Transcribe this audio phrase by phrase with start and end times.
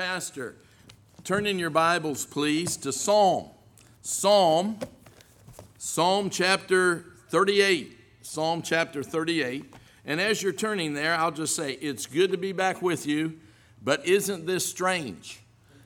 [0.00, 0.54] Pastor,
[1.24, 3.50] turn in your Bibles, please, to Psalm.
[4.00, 4.78] Psalm,
[5.76, 7.98] Psalm chapter 38.
[8.22, 9.66] Psalm chapter 38.
[10.06, 13.40] And as you're turning there, I'll just say, it's good to be back with you,
[13.84, 15.42] but isn't this strange?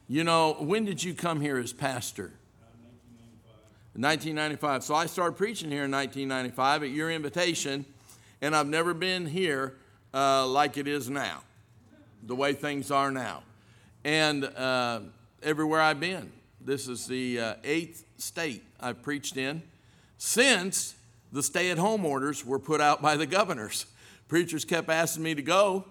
[0.06, 2.30] You know, when did you come here as pastor?
[3.96, 4.72] 1995.
[4.74, 4.84] 1995.
[4.84, 7.84] So I started preaching here in 1995 at your invitation,
[8.40, 9.74] and I've never been here
[10.14, 11.40] uh, like it is now,
[12.22, 13.42] the way things are now
[14.04, 15.00] and uh,
[15.42, 16.30] everywhere I've been.
[16.60, 19.62] This is the uh, eighth state I've preached in
[20.18, 20.94] since
[21.32, 23.86] the stay at home orders were put out by the governors.
[24.28, 25.84] Preachers kept asking me to go,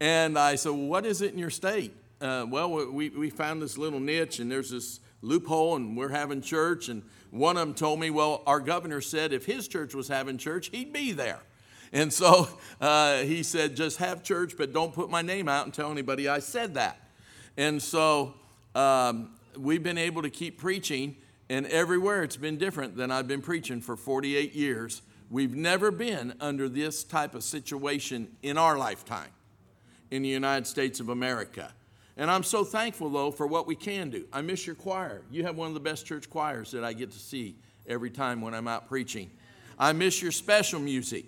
[0.00, 1.92] and I said, well, What is it in your state?
[2.20, 6.40] Uh, well, we, we found this little niche, and there's this loophole, and we're having
[6.40, 6.88] church.
[6.88, 10.38] And one of them told me, Well, our governor said if his church was having
[10.38, 11.40] church, he'd be there.
[11.92, 12.48] And so
[12.80, 16.26] uh, he said, Just have church, but don't put my name out and tell anybody
[16.28, 17.00] I said that.
[17.56, 18.34] And so
[18.74, 21.16] um, we've been able to keep preaching,
[21.48, 25.00] and everywhere it's been different than I've been preaching for 48 years.
[25.30, 29.30] We've never been under this type of situation in our lifetime
[30.10, 31.72] in the United States of America.
[32.18, 34.26] And I'm so thankful, though, for what we can do.
[34.32, 35.22] I miss your choir.
[35.30, 37.56] You have one of the best church choirs that I get to see
[37.88, 39.30] every time when I'm out preaching.
[39.78, 41.24] I miss your special music.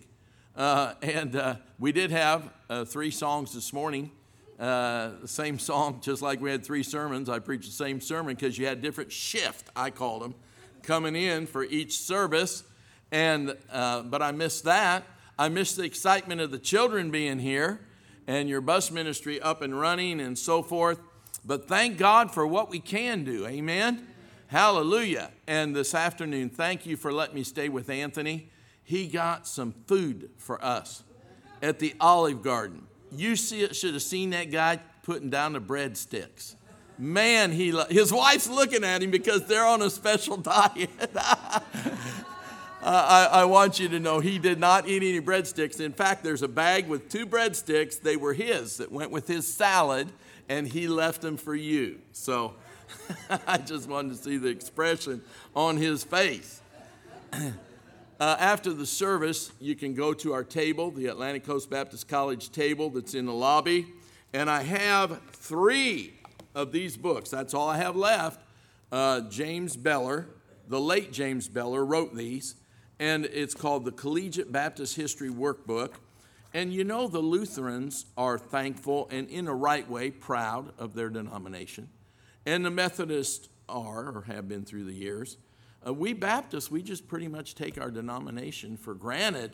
[0.57, 4.11] Uh, and uh, we did have uh, three songs this morning
[4.59, 7.29] uh, same song, just like we had three sermons.
[7.29, 10.35] I preached the same sermon because you had different shift, I called them,
[10.83, 12.65] coming in for each service.
[13.11, 15.05] And uh, but I missed that.
[15.39, 17.81] I missed the excitement of the children being here
[18.27, 21.01] and your bus ministry up and running and so forth.
[21.45, 23.47] But thank God for what we can do.
[23.47, 24.09] Amen.
[24.49, 25.31] Hallelujah.
[25.47, 28.51] And this afternoon, thank you for letting me stay with Anthony.
[28.83, 31.03] He got some food for us
[31.63, 32.88] at the Olive Garden.
[33.13, 36.55] You see, should have seen that guy putting down the breadsticks.
[36.99, 40.91] Man, he lo- his wife's looking at him because they're on a special diet.
[42.81, 45.81] I, I, want you to know he did not eat any breadsticks.
[45.81, 48.01] In fact, there's a bag with two breadsticks.
[48.01, 50.09] They were his that went with his salad,
[50.49, 51.99] and he left them for you.
[52.13, 52.55] So
[53.49, 55.23] I just wanted to see the expression
[55.57, 56.63] on his face.
[58.21, 62.51] Uh, after the service, you can go to our table, the Atlantic Coast Baptist College
[62.51, 63.87] table that's in the lobby.
[64.33, 66.15] And I have three
[66.53, 67.31] of these books.
[67.31, 68.41] That's all I have left.
[68.91, 70.27] Uh, James Beller,
[70.67, 72.57] the late James Beller, wrote these.
[72.99, 75.91] And it's called the Collegiate Baptist History Workbook.
[76.53, 81.09] And you know, the Lutherans are thankful and, in a right way, proud of their
[81.09, 81.89] denomination.
[82.45, 85.37] And the Methodists are, or have been through the years.
[85.87, 89.53] Uh, we Baptists, we just pretty much take our denomination for granted,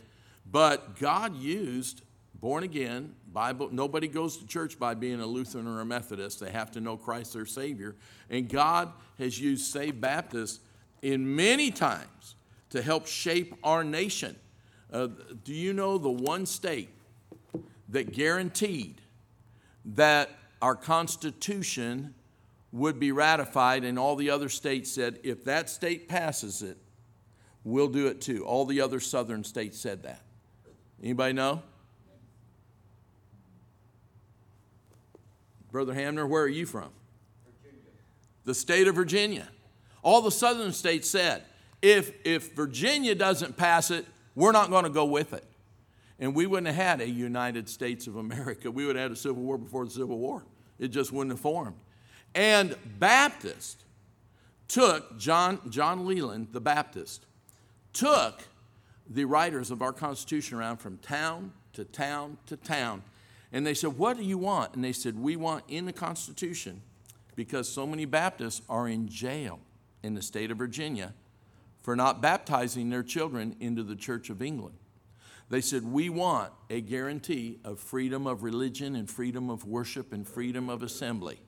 [0.50, 2.02] but God used
[2.40, 3.68] born again, Bible.
[3.72, 6.40] Nobody goes to church by being a Lutheran or a Methodist.
[6.40, 7.94] They have to know Christ their Savior.
[8.30, 10.60] And God has used saved Baptists
[11.02, 12.34] in many times
[12.70, 14.36] to help shape our nation.
[14.92, 15.08] Uh,
[15.44, 16.90] do you know the one state
[17.88, 19.00] that guaranteed
[19.86, 20.28] that
[20.62, 22.14] our Constitution
[22.74, 26.76] would be ratified, and all the other states said, if that state passes it,
[27.62, 28.44] we'll do it too.
[28.44, 30.20] All the other southern states said that.
[31.00, 31.62] Anybody know?
[35.70, 36.88] Brother Hamner, where are you from?
[37.46, 37.90] Virginia.
[38.44, 39.46] The state of Virginia.
[40.02, 41.44] All the southern states said,
[41.80, 44.04] if, if Virginia doesn't pass it,
[44.34, 45.44] we're not going to go with it.
[46.18, 48.68] And we wouldn't have had a United States of America.
[48.68, 50.44] We would have had a Civil War before the Civil War.
[50.80, 51.76] It just wouldn't have formed
[52.34, 53.82] and Baptist
[54.66, 57.24] took John, John Leland, the Baptist,
[57.92, 58.40] took
[59.08, 63.02] the writers of our Constitution around from town to town to town.
[63.52, 64.74] And they said, What do you want?
[64.74, 66.82] And they said, We want in the Constitution,
[67.36, 69.60] because so many Baptists are in jail
[70.02, 71.12] in the state of Virginia
[71.82, 74.74] for not baptizing their children into the Church of England.
[75.50, 80.26] They said, We want a guarantee of freedom of religion and freedom of worship and
[80.26, 81.38] freedom of assembly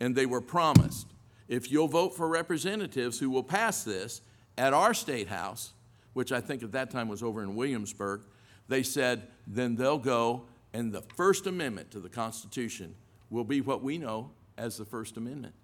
[0.00, 1.06] and they were promised
[1.48, 4.22] if you'll vote for representatives who will pass this
[4.56, 5.72] at our state house,
[6.14, 8.22] which I think at that time was over in Williamsburg,
[8.68, 12.94] they said, then they'll go and the First Amendment to the Constitution
[13.30, 15.54] will be what we know as the First Amendment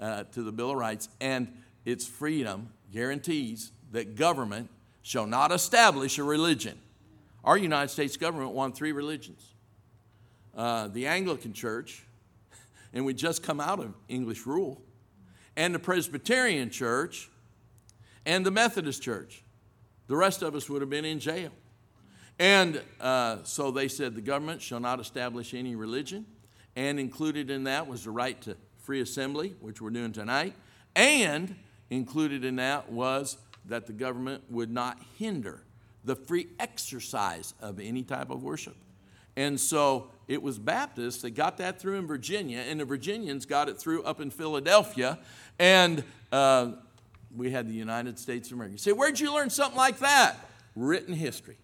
[0.00, 1.08] uh, to the Bill of Rights.
[1.20, 1.48] And
[1.84, 4.68] its freedom guarantees that government
[5.02, 6.78] shall not establish a religion.
[7.44, 9.44] Our United States government won three religions.
[10.56, 12.02] Uh, the Anglican Church,
[12.92, 14.80] and we just come out of English rule,
[15.56, 17.30] and the Presbyterian church,
[18.24, 19.42] and the Methodist church.
[20.06, 21.50] The rest of us would have been in jail.
[22.38, 26.24] And uh, so they said the government shall not establish any religion.
[26.76, 30.54] And included in that was the right to free assembly, which we're doing tonight.
[30.96, 31.54] And
[31.90, 33.36] included in that was
[33.66, 35.62] that the government would not hinder
[36.04, 38.76] the free exercise of any type of worship.
[39.38, 43.68] And so it was Baptists that got that through in Virginia, and the Virginians got
[43.68, 45.16] it through up in Philadelphia.
[45.60, 46.02] And
[46.32, 46.72] uh,
[47.36, 48.72] we had the United States of America.
[48.72, 50.34] You say, where'd you learn something like that?
[50.74, 51.56] Written history.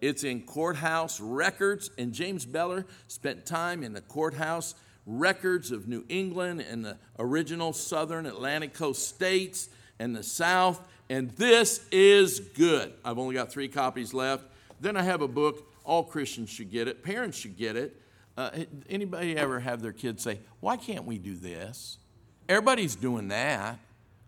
[0.00, 4.74] It's in courthouse records, and James Beller spent time in the courthouse
[5.04, 11.30] records of New England and the original southern Atlantic coast states and the South, and
[11.32, 12.90] this is good.
[13.04, 14.44] I've only got three copies left.
[14.80, 17.02] Then I have a book all Christians should get it.
[17.02, 17.98] Parents should get it.
[18.36, 18.50] Uh,
[18.90, 21.96] anybody ever have their kids say, Why can't we do this?
[22.46, 23.78] Everybody's doing that.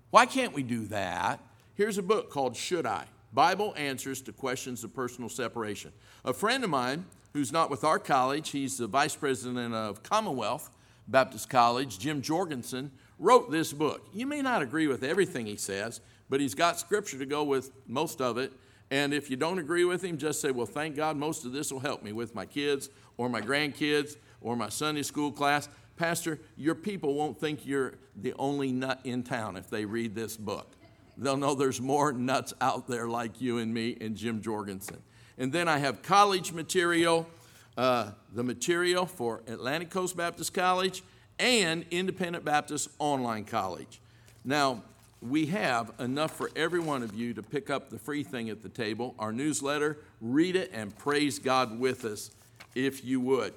[0.09, 1.39] Why can't we do that?
[1.75, 3.05] Here's a book called Should I?
[3.35, 5.93] Bible Answers to Questions of Personal Separation.
[6.25, 7.05] A friend of mine
[7.35, 10.71] who's not with our college, he's the vice president of Commonwealth
[11.09, 14.09] Baptist College, Jim Jorgensen, wrote this book.
[14.15, 17.71] You may not agree with everything he says, but he's got scripture to go with
[17.89, 18.51] most of it.
[18.93, 21.71] And if you don't agree with him, just say, Well, thank God most of this
[21.73, 25.69] will help me with my kids or my grandkids or my Sunday school class.
[25.97, 30.37] Pastor, your people won't think you're the only nut in town if they read this
[30.37, 30.73] book.
[31.17, 34.97] They'll know there's more nuts out there like you and me and Jim Jorgensen.
[35.39, 37.29] And then I have college material,
[37.77, 41.03] uh, the material for Atlantic Coast Baptist College
[41.39, 44.01] and Independent Baptist Online College.
[44.45, 44.83] Now,
[45.21, 48.63] we have enough for every one of you to pick up the free thing at
[48.63, 52.31] the table, our newsletter, read it, and praise God with us
[52.75, 53.53] if you would.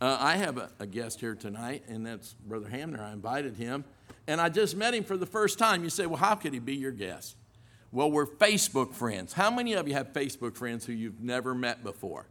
[0.00, 3.02] Uh, I have a, a, guest here tonight, and that's Brother Hamner.
[3.04, 3.84] I invited him,
[4.26, 5.84] and I just met him for the first time.
[5.84, 7.36] You say, Well, how could he be your guest?
[7.92, 9.34] Well, we're Facebook friends.
[9.34, 12.24] How many of you have Facebook friends who you've never met before?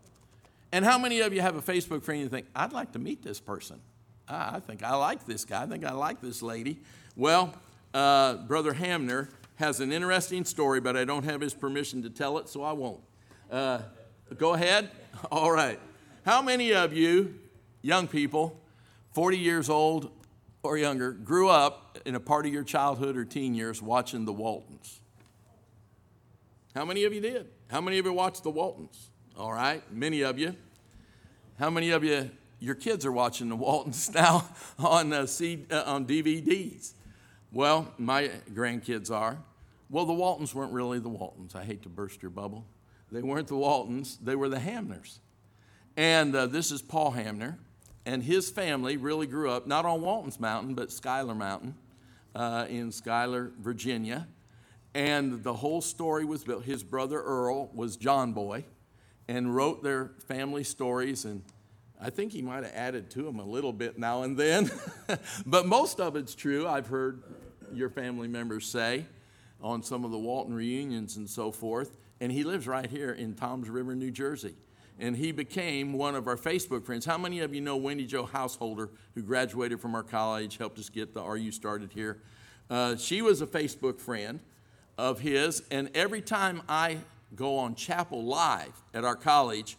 [0.72, 3.00] And how many of you have a Facebook friend and you think, I'd like to
[3.00, 3.80] meet this person?
[4.30, 5.62] Ah, I think I like this guy.
[5.62, 6.78] I think I like this lady.
[7.16, 7.54] Well,
[7.94, 12.38] uh, Brother Hamner, has an interesting story, but I don't have his permission to tell
[12.38, 13.02] it, so I won't.
[13.52, 13.80] Uh,
[14.38, 14.90] go ahead.
[15.32, 15.78] All right.
[16.26, 17.36] How many of you,
[17.82, 18.58] young people,
[19.14, 20.12] 40 years old
[20.64, 24.32] or younger, grew up in a part of your childhood or teen years watching the
[24.34, 25.02] Waltons?
[26.74, 27.48] How many of you did?
[27.70, 29.10] How many of you watched the Waltons?
[29.38, 30.56] All right, many of you.
[31.58, 32.30] How many of you,
[32.62, 34.48] your kids are watching the Waltons now
[34.78, 36.94] on, uh, C, uh, on DVDs?
[37.52, 39.38] Well, my grandkids are.
[39.90, 41.56] Well, the Waltons weren't really the Waltons.
[41.56, 42.66] I hate to burst your bubble.
[43.12, 45.18] They weren't the Waltons, they were the Hamners.
[45.98, 47.58] And uh, this is Paul Hamner.
[48.06, 51.74] And his family really grew up not on Walton's Mountain, but Schuyler Mountain
[52.36, 54.28] uh, in Schuyler, Virginia.
[54.96, 56.64] And the whole story was built.
[56.66, 58.66] His brother Earl was John Boy
[59.28, 61.26] and wrote their family stories.
[61.26, 61.44] And
[62.02, 64.72] I think he might have added to them a little bit now and then.
[65.46, 66.68] but most of it's true.
[66.68, 67.22] I've heard
[67.74, 69.06] your family members say
[69.62, 71.98] on some of the Walton reunions and so forth.
[72.22, 74.56] And he lives right here in Toms River, New Jersey.
[75.00, 77.06] And he became one of our Facebook friends.
[77.06, 80.90] How many of you know Wendy Jo Householder, who graduated from our college, helped us
[80.90, 82.22] get the RU started here?
[82.70, 84.42] Uh, she was a Facebook friend
[84.98, 85.64] of his.
[85.72, 86.98] And every time I
[87.36, 89.78] go on Chapel Live at our college,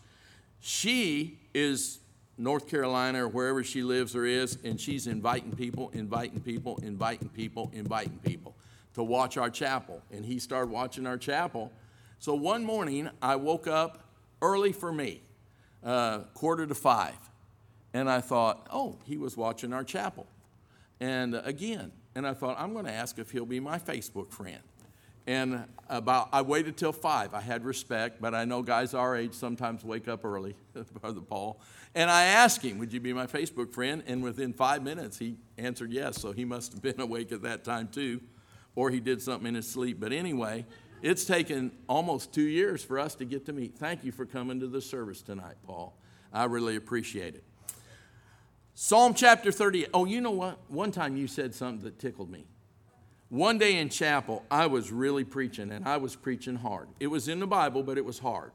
[0.61, 1.99] she is
[2.41, 7.29] North Carolina or wherever she lives or is, and she's inviting people, inviting people, inviting
[7.29, 8.57] people, inviting people
[8.95, 10.01] to watch our chapel.
[10.11, 11.71] And he started watching our chapel.
[12.19, 14.09] So one morning, I woke up
[14.41, 15.21] early for me,
[15.85, 17.15] uh, quarter to five,
[17.93, 20.27] and I thought, oh, he was watching our chapel.
[20.99, 24.63] And again, and I thought, I'm going to ask if he'll be my Facebook friend
[25.31, 27.35] and about I waited till five.
[27.35, 30.57] I had respect, but I know guys our age sometimes wake up early,
[31.01, 31.61] Brother Paul.
[31.95, 35.37] And I asked him, "Would you be my Facebook friend?" And within five minutes, he
[35.57, 36.21] answered yes.
[36.21, 38.21] So he must have been awake at that time too,
[38.75, 40.01] or he did something in his sleep.
[40.01, 40.67] But anyway,
[41.01, 43.79] it's taken almost two years for us to get to meet.
[43.79, 45.97] Thank you for coming to the service tonight, Paul.
[46.33, 47.45] I really appreciate it.
[48.75, 49.91] Psalm chapter 38.
[49.95, 50.59] Oh, you know what?
[50.69, 52.47] One time you said something that tickled me.
[53.31, 56.89] One day in chapel, I was really preaching, and I was preaching hard.
[56.99, 58.51] It was in the Bible, but it was hard.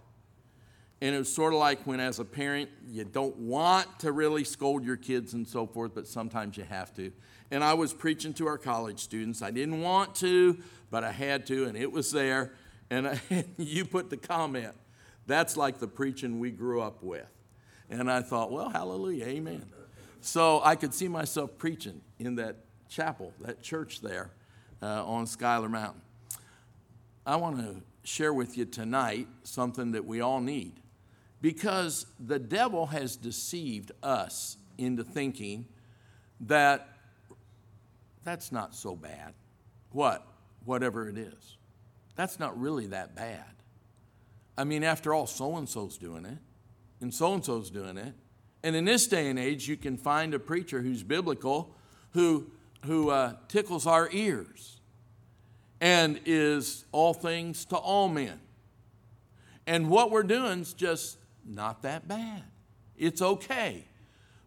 [0.99, 4.43] And it was sort of like when, as a parent, you don't want to really
[4.43, 7.13] scold your kids and so forth, but sometimes you have to.
[7.51, 9.41] And I was preaching to our college students.
[9.41, 10.57] I didn't want to,
[10.91, 12.51] but I had to, and it was there.
[12.89, 13.21] And I,
[13.57, 14.73] you put the comment,
[15.25, 17.31] that's like the preaching we grew up with.
[17.89, 19.67] And I thought, well, hallelujah, amen.
[20.19, 22.57] So I could see myself preaching in that
[22.89, 24.31] chapel, that church there
[24.81, 26.01] uh, on Schuyler Mountain.
[27.25, 30.73] I want to share with you tonight something that we all need
[31.41, 35.65] because the devil has deceived us into thinking
[36.41, 36.87] that
[38.23, 39.33] that's not so bad.
[39.91, 40.25] What?
[40.65, 41.57] Whatever it is.
[42.15, 43.43] That's not really that bad.
[44.57, 46.37] I mean, after all, so and so's doing it,
[47.01, 48.13] and so and so's doing it.
[48.63, 51.75] And in this day and age, you can find a preacher who's biblical
[52.13, 52.47] who
[52.85, 54.77] who uh, tickles our ears
[55.81, 58.39] and is all things to all men.
[59.67, 62.43] And what we're doing is just not that bad.
[62.97, 63.85] It's okay.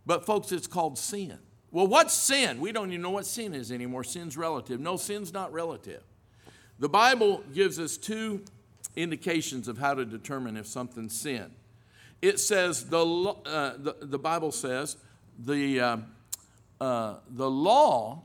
[0.07, 1.39] But, folks, it's called sin.
[1.71, 2.61] Well, what's sin?
[2.61, 4.05] We don't even know what sin is anymore.
[4.05, 4.81] Sin's relative.
[4.81, 6.03] No, sin's not relative.
[6.79, 8.43] The Bible gives us two
[8.97, 11.51] indications of how to determine if something's sin.
[12.23, 14.97] It says, the, uh, the, the, Bible says,
[15.39, 15.97] the, uh,
[16.81, 18.23] uh, the law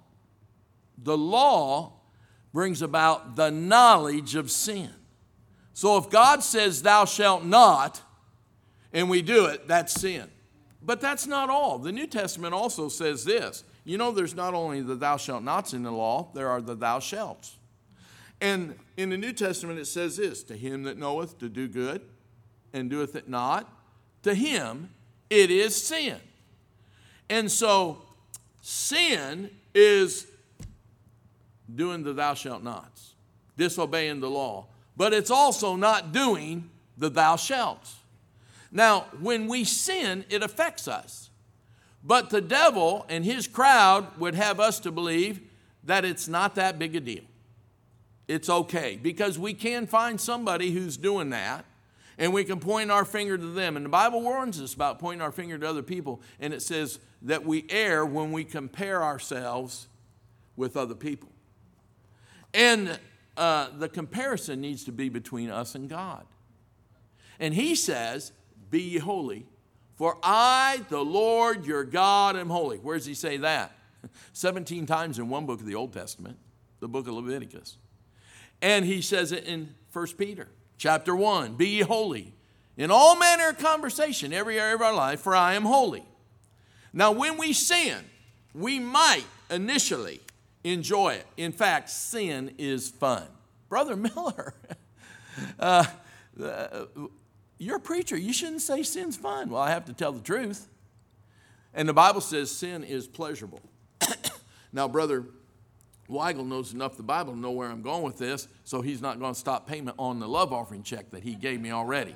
[1.03, 1.93] the law
[2.53, 4.89] brings about the knowledge of sin.
[5.73, 8.01] So if God says, Thou shalt not,
[8.93, 10.29] and we do it, that's sin.
[10.81, 11.79] But that's not all.
[11.79, 15.73] The New Testament also says this you know, there's not only the thou shalt nots
[15.73, 17.57] in the law, there are the thou shalts.
[18.39, 22.01] And in the New Testament, it says this To him that knoweth to do good
[22.71, 23.71] and doeth it not,
[24.23, 24.93] to him
[25.29, 26.17] it is sin.
[27.29, 28.03] And so
[28.61, 30.27] sin is
[31.75, 33.13] doing the thou shalt nots,
[33.57, 37.87] disobeying the law, but it's also not doing the thou shalt.
[38.71, 41.29] Now, when we sin, it affects us.
[42.03, 45.39] But the devil and his crowd would have us to believe
[45.85, 47.23] that it's not that big a deal.
[48.27, 51.65] It's okay because we can find somebody who's doing that
[52.17, 53.75] and we can point our finger to them.
[53.77, 56.99] And the Bible warns us about pointing our finger to other people, and it says
[57.23, 59.87] that we err when we compare ourselves
[60.55, 61.32] with other people.
[62.53, 62.99] And
[63.35, 66.25] uh, the comparison needs to be between us and God.
[67.39, 68.31] And he says,
[68.69, 69.47] Be ye holy,
[69.95, 72.77] for I, the Lord your God, am holy.
[72.77, 73.71] Where does he say that?
[74.33, 76.37] 17 times in one book of the Old Testament,
[76.79, 77.77] the book of Leviticus.
[78.61, 82.33] And he says it in 1 Peter chapter 1 Be ye holy
[82.77, 86.03] in all manner of conversation, every area of our life, for I am holy.
[86.95, 87.97] Now, when we sin,
[88.53, 90.21] we might initially
[90.63, 91.27] Enjoy it.
[91.37, 93.23] In fact, sin is fun.
[93.67, 94.53] Brother Miller,
[95.59, 95.85] uh,
[97.57, 98.17] you're a preacher.
[98.17, 99.49] You shouldn't say sin's fun.
[99.49, 100.67] Well, I have to tell the truth.
[101.73, 103.59] And the Bible says sin is pleasurable.
[104.73, 105.23] now, Brother
[106.09, 109.19] Weigel knows enough the Bible to know where I'm going with this, so he's not
[109.19, 112.15] going to stop payment on the love offering check that he gave me already.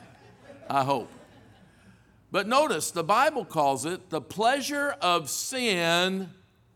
[0.70, 1.10] I hope.
[2.32, 6.30] But notice the Bible calls it the pleasure of sin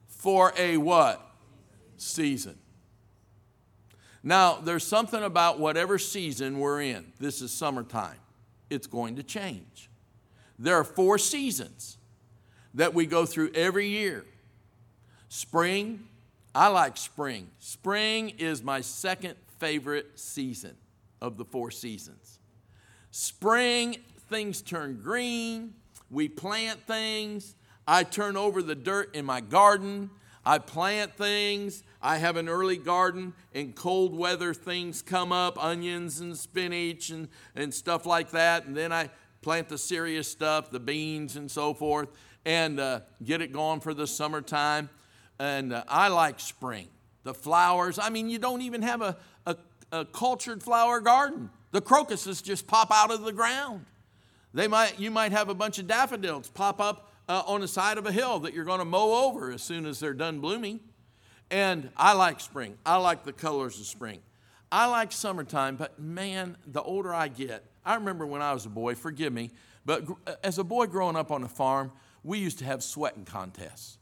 [0.08, 1.22] for a what?
[2.02, 2.58] season.
[4.24, 7.06] Now, there's something about whatever season we're in.
[7.20, 8.18] This is summertime.
[8.70, 9.90] It's going to change.
[10.60, 11.98] There are four seasons
[12.76, 14.26] that we go through every year
[15.30, 16.04] spring,
[16.54, 17.48] I like spring.
[17.60, 20.76] Spring is my second favorite season
[21.22, 22.40] of the four seasons.
[23.12, 23.96] Spring,
[24.30, 25.74] things turn green,
[26.12, 27.56] we plant things.
[27.88, 30.10] I turn over the dirt in my garden.
[30.46, 33.34] I plant things, I have an early garden.
[33.54, 38.66] In cold weather, things come up onions and spinach and, and stuff like that.
[38.66, 39.10] And then I
[39.44, 42.10] plant the serious stuff, the beans and so forth,
[42.44, 44.90] and uh, get it going for the summertime.
[45.40, 46.88] And uh, I like spring.
[47.24, 49.56] The flowers, I mean, you don't even have a, a,
[49.92, 51.52] a cultured flower garden.
[51.70, 53.86] The crocuses just pop out of the ground.
[54.56, 57.98] They might, you might have a bunch of daffodils pop up uh, on the side
[57.98, 60.80] of a hill that you're going to mow over as soon as they're done blooming.
[61.50, 62.78] And I like spring.
[62.86, 64.20] I like the colors of spring.
[64.72, 68.70] I like summertime, but man, the older I get, I remember when I was a
[68.70, 69.52] boy, forgive me,
[69.86, 71.92] but uh, as a boy growing up on a farm,
[72.24, 73.98] we used to have sweating contests.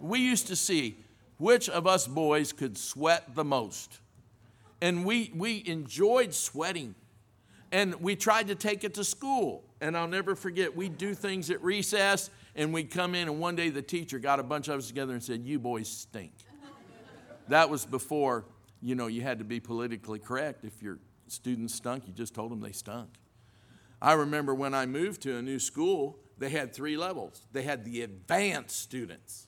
[0.00, 0.96] We used to see
[1.38, 3.98] which of us boys could sweat the most.
[4.82, 6.94] And we, we enjoyed sweating.
[7.72, 9.65] And we tried to take it to school.
[9.80, 13.54] And I'll never forget, we'd do things at recess and we'd come in, and one
[13.56, 16.32] day the teacher got a bunch of us together and said, You boys stink.
[17.48, 18.44] that was before,
[18.80, 20.64] you know, you had to be politically correct.
[20.64, 23.10] If your students stunk, you just told them they stunk.
[24.00, 27.84] I remember when I moved to a new school, they had three levels they had
[27.84, 29.46] the advanced students,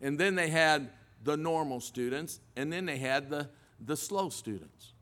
[0.00, 0.90] and then they had
[1.24, 3.50] the normal students, and then they had the,
[3.84, 4.93] the slow students.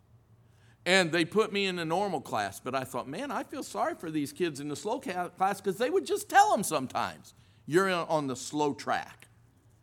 [0.85, 3.95] And they put me in the normal class, but I thought, man, I feel sorry
[3.95, 7.35] for these kids in the slow class because they would just tell them sometimes,
[7.67, 9.29] you're on the slow track.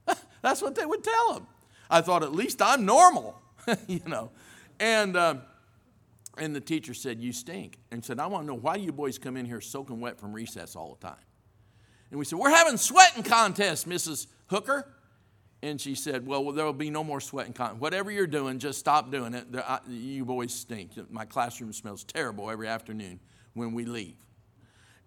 [0.41, 1.47] That's what they would tell them.
[1.89, 3.39] I thought, at least I'm normal,
[3.87, 4.31] you know.
[4.79, 5.41] And, um,
[6.37, 7.77] and the teacher said, you stink.
[7.91, 10.33] And said, I want to know why you boys come in here soaking wet from
[10.33, 11.17] recess all the time.
[12.11, 14.27] And we said, we're having sweating contests, Mrs.
[14.47, 14.85] Hooker.
[15.61, 17.79] And she said, Well, there will be no more sweat and cotton.
[17.79, 19.47] Whatever you're doing, just stop doing it.
[19.89, 20.91] You boys stink.
[21.11, 23.19] My classroom smells terrible every afternoon
[23.53, 24.15] when we leave.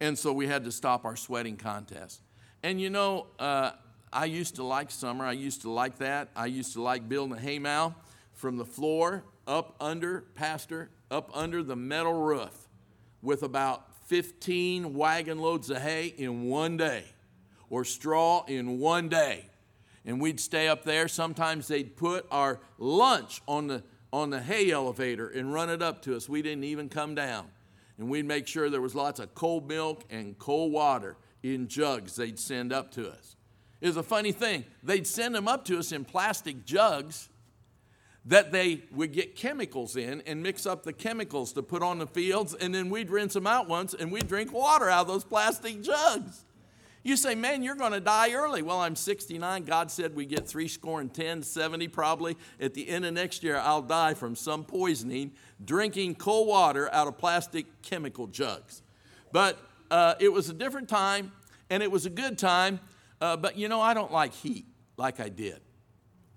[0.01, 2.21] And so we had to stop our sweating contest.
[2.63, 3.71] And you know, uh,
[4.13, 5.25] I used to like summer.
[5.25, 6.29] I used to like that.
[6.37, 7.95] I used to like building a haymow
[8.35, 12.69] from the floor up under, pastor, up under the metal roof
[13.23, 17.05] with about 15 wagon loads of hay in one day
[17.71, 19.47] or straw in one day
[20.05, 21.09] and we'd stay up there.
[21.09, 23.83] Sometimes they'd put our lunch on the
[24.13, 26.29] on the hay elevator and run it up to us.
[26.29, 27.47] We didn't even come down.
[27.97, 32.17] And we'd make sure there was lots of cold milk and cold water in jugs
[32.17, 33.37] they'd send up to us.
[33.81, 34.65] It was a funny thing.
[34.83, 37.31] They'd send them up to us in plastic jugs
[38.27, 42.07] that they would get chemicals in and mix up the chemicals to put on the
[42.07, 45.25] fields, and then we'd rinse them out once and we'd drink water out of those
[45.25, 46.45] plastic jugs.
[47.05, 48.63] You say, man, you're going to die early.
[48.63, 49.65] Well, I'm 69.
[49.65, 52.37] God said we get three score and 10, 70 probably.
[52.61, 55.33] At the end of next year, I'll die from some poisoning,
[55.65, 58.83] drinking cold water out of plastic chemical jugs.
[59.33, 59.59] But
[59.91, 61.33] uh, it was a different time,
[61.71, 62.79] and it was a good time.
[63.21, 64.67] Uh, but you know, I don't like heat
[64.97, 65.61] like I did.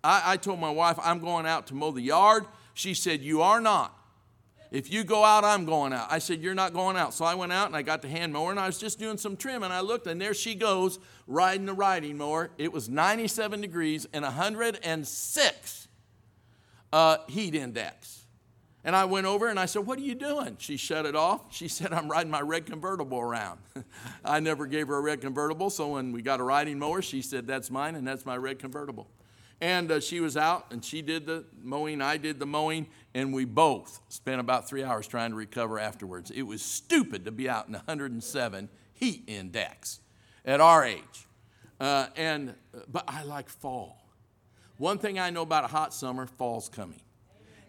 [0.04, 2.46] I, I told my wife, I'm going out to mow the yard.
[2.74, 3.96] She said, You are not.
[4.72, 6.12] If you go out, I'm going out.
[6.12, 7.14] I said, You're not going out.
[7.14, 9.18] So I went out and I got the hand mower and I was just doing
[9.18, 12.52] some trim and I looked and there she goes riding the riding mower.
[12.58, 15.88] It was 97 degrees and 106
[16.94, 18.22] uh, heat index.
[18.84, 20.58] And I went over and I said, What are you doing?
[20.60, 21.54] She shut it off.
[21.54, 23.60] She said, I'm riding my red convertible around.
[24.26, 27.22] I never gave her a red convertible, so when we got a riding mower, she
[27.22, 29.08] said, That's mine and that's my red convertible.
[29.62, 33.34] And uh, she was out and she did the mowing, I did the mowing, and
[33.34, 36.30] we both spent about three hours trying to recover afterwards.
[36.32, 40.00] It was stupid to be out in 107 heat index
[40.44, 41.28] at our age.
[41.80, 44.10] Uh, and, uh, but I like fall.
[44.78, 47.02] One thing I know about a hot summer, fall's coming.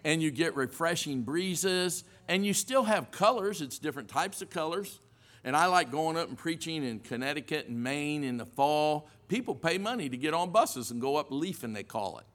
[0.04, 5.00] And you get refreshing breezes, and you still have colors, it's different types of colors.
[5.44, 9.54] And I like going up and preaching in Connecticut and Maine in the fall people
[9.54, 12.26] pay money to get on buses and go up leafing, they call it.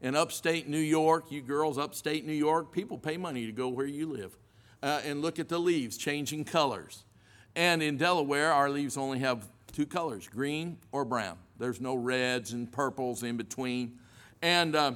[0.00, 3.86] In upstate New York, you girls, upstate New York, people pay money to go where
[3.86, 4.36] you live
[4.82, 7.04] uh, and look at the leaves changing colors.
[7.54, 11.36] And in Delaware, our leaves only have two colors green or brown.
[11.58, 13.98] There's no reds and purples in between.
[14.40, 14.92] And uh,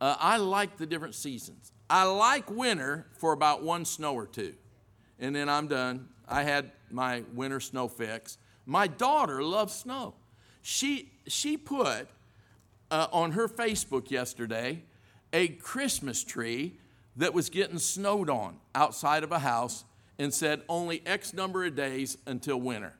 [0.00, 1.72] uh, I like the different seasons.
[1.88, 4.54] I like winter for about one snow or two,
[5.18, 6.08] and then I'm done.
[6.28, 8.38] I had my winter snow fix.
[8.64, 10.14] My daughter loves snow.
[10.62, 12.08] She, she put
[12.90, 14.82] uh, on her Facebook yesterday
[15.32, 16.76] a Christmas tree
[17.16, 19.84] that was getting snowed on outside of a house
[20.18, 22.94] and said only X number of days until winter.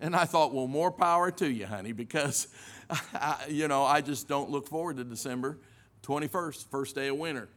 [0.00, 2.48] And I thought, well, more power to you, honey, because,
[2.90, 5.58] I, you know, I just don't look forward to December
[6.02, 7.48] 21st, first day of winter.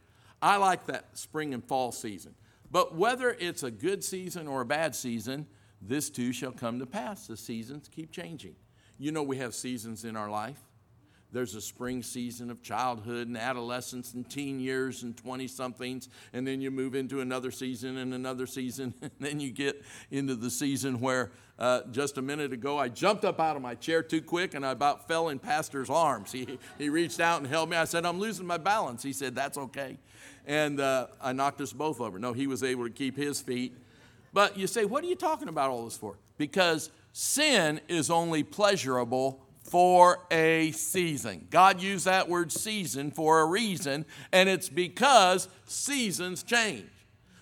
[0.42, 2.34] I like that spring and fall season.
[2.70, 5.46] But whether it's a good season or a bad season,
[5.80, 7.26] this too shall come to pass.
[7.26, 8.54] The seasons keep changing.
[8.98, 10.58] You know, we have seasons in our life.
[11.32, 16.46] There's a spring season of childhood and adolescence and teen years and 20 somethings, and
[16.46, 20.48] then you move into another season and another season, and then you get into the
[20.50, 24.22] season where uh, just a minute ago I jumped up out of my chair too
[24.22, 26.32] quick and I about fell in Pastor's arms.
[26.32, 27.76] He, he reached out and held me.
[27.76, 29.02] I said, I'm losing my balance.
[29.02, 29.98] He said, That's okay.
[30.46, 32.18] And uh, I knocked us both over.
[32.18, 33.76] No, he was able to keep his feet.
[34.32, 36.18] But you say, What are you talking about all this for?
[36.38, 41.46] Because sin is only pleasurable for a season.
[41.48, 46.90] God used that word season for a reason, and it's because seasons change.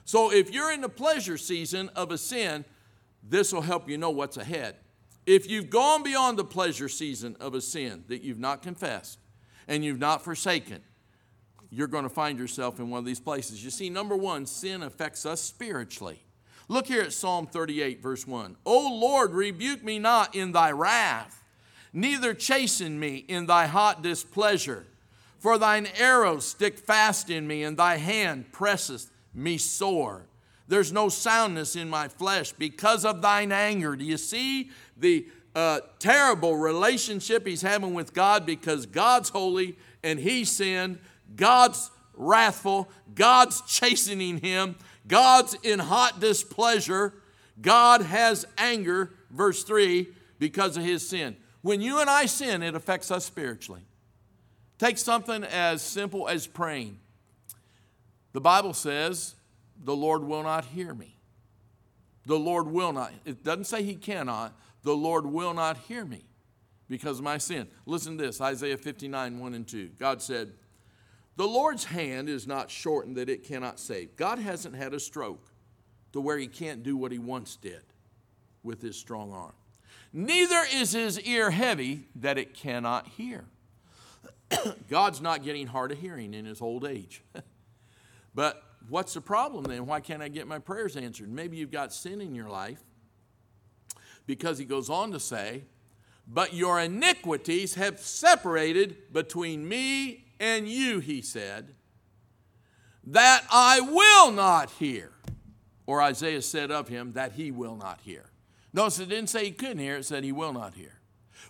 [0.04, 2.64] So if you're in the pleasure season of a sin,
[3.20, 4.76] this will help you know what's ahead.
[5.26, 9.18] If you've gone beyond the pleasure season of a sin that you've not confessed
[9.66, 10.82] and you've not forsaken,
[11.70, 13.64] you're going to find yourself in one of these places.
[13.64, 16.23] You see, number one, sin affects us spiritually.
[16.68, 18.56] Look here at Psalm 38, verse 1.
[18.64, 21.44] O Lord, rebuke me not in thy wrath,
[21.92, 24.86] neither chasten me in thy hot displeasure.
[25.38, 30.24] For thine arrows stick fast in me, and thy hand presseth me sore.
[30.68, 33.94] There's no soundness in my flesh because of thine anger.
[33.94, 40.18] Do you see the uh, terrible relationship he's having with God because God's holy and
[40.18, 40.98] he sinned?
[41.36, 47.14] God's wrathful, God's chastening him, God's in hot displeasure.
[47.60, 51.36] God has anger, verse 3, because of his sin.
[51.62, 53.82] When you and I sin, it affects us spiritually.
[54.78, 56.98] Take something as simple as praying.
[58.32, 59.36] The Bible says,
[59.82, 61.16] the Lord will not hear me.
[62.26, 63.12] The Lord will not.
[63.24, 64.58] It doesn't say he cannot.
[64.82, 66.24] The Lord will not hear me
[66.88, 67.68] because of my sin.
[67.86, 69.90] Listen to this Isaiah 59, 1 and 2.
[69.98, 70.52] God said,
[71.36, 74.16] the Lord's hand is not shortened that it cannot save.
[74.16, 75.50] God hasn't had a stroke
[76.12, 77.82] to where he can't do what he once did
[78.62, 79.52] with his strong arm.
[80.12, 83.44] Neither is his ear heavy that it cannot hear.
[84.88, 87.20] God's not getting hard of hearing in his old age.
[88.34, 89.86] but what's the problem then?
[89.86, 91.28] Why can't I get my prayers answered?
[91.32, 92.78] Maybe you've got sin in your life.
[94.26, 95.64] Because he goes on to say,
[96.28, 101.74] But your iniquities have separated between me and you, he said,
[103.06, 105.10] that I will not hear.
[105.86, 108.26] Or Isaiah said of him, that he will not hear.
[108.74, 110.98] Notice it didn't say he couldn't hear, it said he will not hear.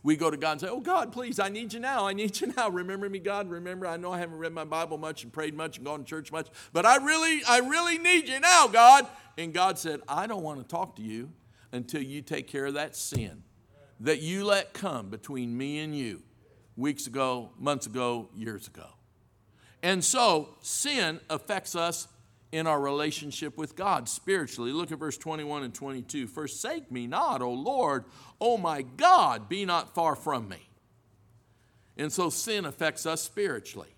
[0.04, 2.06] We go to God and say, Oh, God, please, I need you now.
[2.06, 2.68] I need you now.
[2.68, 3.48] Remember me, God.
[3.50, 6.04] Remember, I know I haven't read my Bible much and prayed much and gone to
[6.04, 9.06] church much, but I really, I really need you now, God.
[9.38, 11.32] And God said, I don't want to talk to you
[11.72, 13.42] until you take care of that sin
[14.00, 16.22] that you let come between me and you
[16.76, 18.86] weeks ago, months ago, years ago.
[19.82, 22.08] And so sin affects us
[22.52, 24.72] in our relationship with God spiritually.
[24.72, 26.26] Look at verse 21 and 22.
[26.28, 28.04] Forsake me not, O Lord,
[28.40, 30.68] O my God, be not far from me.
[31.96, 33.88] And so sin affects us spiritually.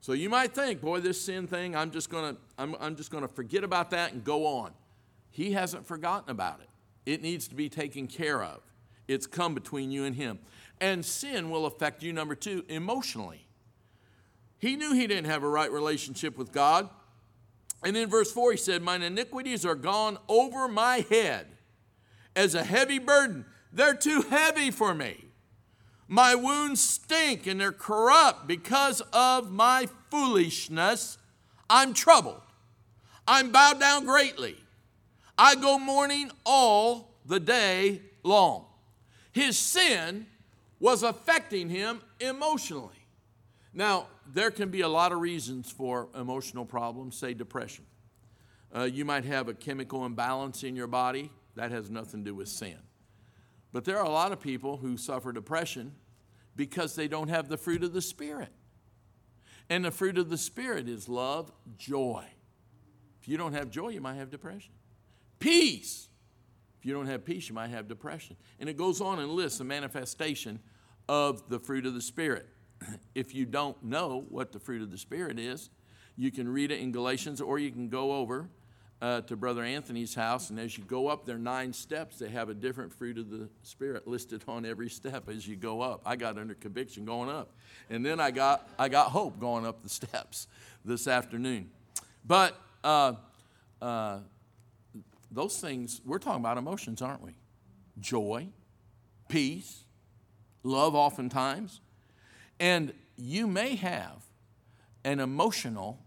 [0.00, 3.28] So you might think, boy, this sin thing, I'm just gonna, I'm, I'm just gonna
[3.28, 4.72] forget about that and go on.
[5.30, 6.68] He hasn't forgotten about it.
[7.10, 8.60] It needs to be taken care of.
[9.08, 10.38] It's come between you and him.
[10.80, 13.46] And sin will affect you, number two, emotionally.
[14.58, 16.88] He knew he didn't have a right relationship with God.
[17.82, 21.46] And in verse 4, he said, Mine iniquities are gone over my head
[22.34, 23.44] as a heavy burden.
[23.72, 25.24] They're too heavy for me.
[26.08, 31.18] My wounds stink and they're corrupt because of my foolishness.
[31.68, 32.40] I'm troubled.
[33.26, 34.56] I'm bowed down greatly.
[35.38, 38.66] I go mourning all the day long.
[39.32, 40.26] His sin
[40.80, 43.06] was affecting him emotionally.
[43.72, 47.84] Now, there can be a lot of reasons for emotional problems, say depression.
[48.74, 52.34] Uh, you might have a chemical imbalance in your body, that has nothing to do
[52.34, 52.76] with sin.
[53.72, 55.94] But there are a lot of people who suffer depression
[56.54, 58.50] because they don't have the fruit of the Spirit.
[59.70, 62.24] And the fruit of the Spirit is love, joy.
[63.22, 64.72] If you don't have joy, you might have depression.
[65.38, 66.08] Peace,
[66.86, 68.36] you don't have peace, you might have depression.
[68.60, 70.60] And it goes on and lists a manifestation
[71.08, 72.46] of the fruit of the Spirit.
[73.14, 75.70] If you don't know what the fruit of the Spirit is,
[76.16, 78.48] you can read it in Galatians or you can go over
[79.02, 80.48] uh, to Brother Anthony's house.
[80.50, 82.18] And as you go up, there are nine steps.
[82.20, 85.80] They have a different fruit of the Spirit listed on every step as you go
[85.80, 86.02] up.
[86.06, 87.52] I got under conviction going up.
[87.90, 90.46] And then I got, I got hope going up the steps
[90.84, 91.68] this afternoon.
[92.26, 93.14] But uh,
[93.82, 94.18] uh,
[95.30, 97.34] those things, we're talking about emotions, aren't we?
[97.98, 98.48] Joy,
[99.28, 99.84] peace,
[100.62, 101.80] love, oftentimes.
[102.60, 104.24] And you may have
[105.04, 106.00] an emotional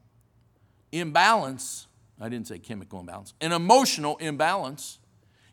[0.91, 1.87] imbalance.
[2.19, 4.99] I didn't say chemical imbalance, an emotional imbalance.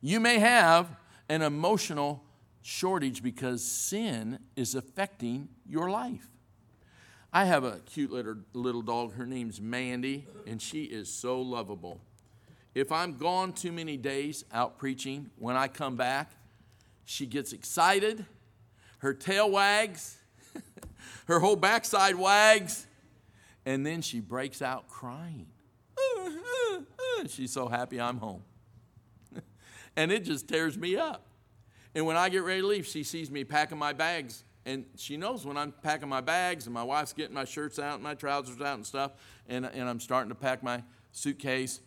[0.01, 0.89] You may have
[1.29, 2.23] an emotional
[2.63, 6.29] shortage because sin is affecting your life.
[7.33, 9.15] I have a cute little, little dog.
[9.15, 12.01] Her name's Mandy, and she is so lovable.
[12.77, 16.31] If I'm gone too many days out preaching, when I come back,
[17.07, 18.27] she gets excited,
[18.99, 20.19] her tail wags,
[21.27, 22.87] her whole backside wags,
[23.65, 25.47] and then she breaks out crying.
[27.29, 28.43] She's so happy I'm home.
[29.97, 31.25] and it just tears me up.
[31.95, 34.45] And when I get ready to leave, she sees me packing my bags.
[34.67, 37.95] And she knows when I'm packing my bags and my wife's getting my shirts out
[37.95, 39.13] and my trousers out and stuff,
[39.49, 41.81] and, and I'm starting to pack my suitcase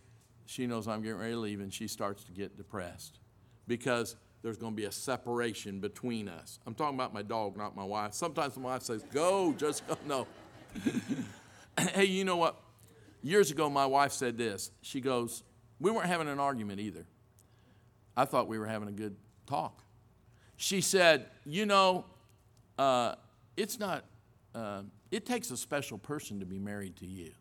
[0.50, 3.20] she knows I'm getting ready to leave, and she starts to get depressed
[3.68, 6.58] because there's going to be a separation between us.
[6.66, 8.16] I'm talking about my dog, not my wife.
[8.16, 9.96] Sometimes my wife says, Go, just go.
[10.08, 10.26] No.
[11.94, 12.56] hey, you know what?
[13.22, 14.72] Years ago, my wife said this.
[14.82, 15.44] She goes,
[15.80, 17.06] We weren't having an argument either.
[18.18, 19.84] I thought we were having a good talk.
[20.58, 22.06] She said, You know,
[22.80, 23.14] uh,
[23.56, 24.04] it's not,
[24.56, 24.82] uh,
[25.12, 27.34] it takes a special person to be married to you.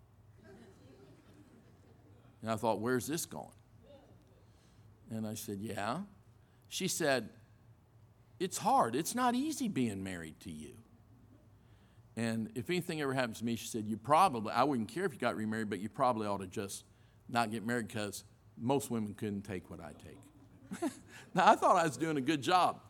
[2.42, 3.46] And I thought, where's this going?
[5.11, 5.98] And I said, yeah.
[6.68, 7.31] She said,
[8.38, 8.94] it's hard.
[8.94, 10.74] It's not easy being married to you.
[12.16, 15.12] And if anything ever happens to me, she said, you probably, I wouldn't care if
[15.12, 16.85] you got remarried, but you probably ought to just
[17.29, 18.24] not get married because
[18.61, 20.90] most women couldn't take what I take.
[21.35, 22.81] now, I thought I was doing a good job.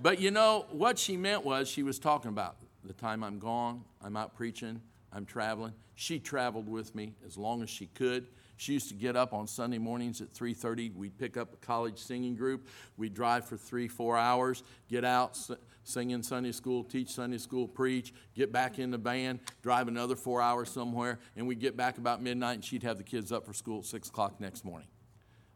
[0.00, 3.82] But you know, what she meant was she was talking about the time I'm gone,
[4.02, 4.80] I'm out preaching,
[5.12, 5.72] I'm traveling.
[5.94, 8.26] She traveled with me as long as she could.
[8.62, 10.90] She used to get up on Sunday mornings at 3:30.
[10.94, 12.68] We'd pick up a college singing group.
[12.96, 15.36] We'd drive for three, four hours, get out,
[15.82, 20.14] sing in Sunday school, teach Sunday school, preach, get back in the van, drive another
[20.14, 23.44] four hours somewhere, and we'd get back about midnight, and she'd have the kids up
[23.46, 24.86] for school at six o'clock next morning.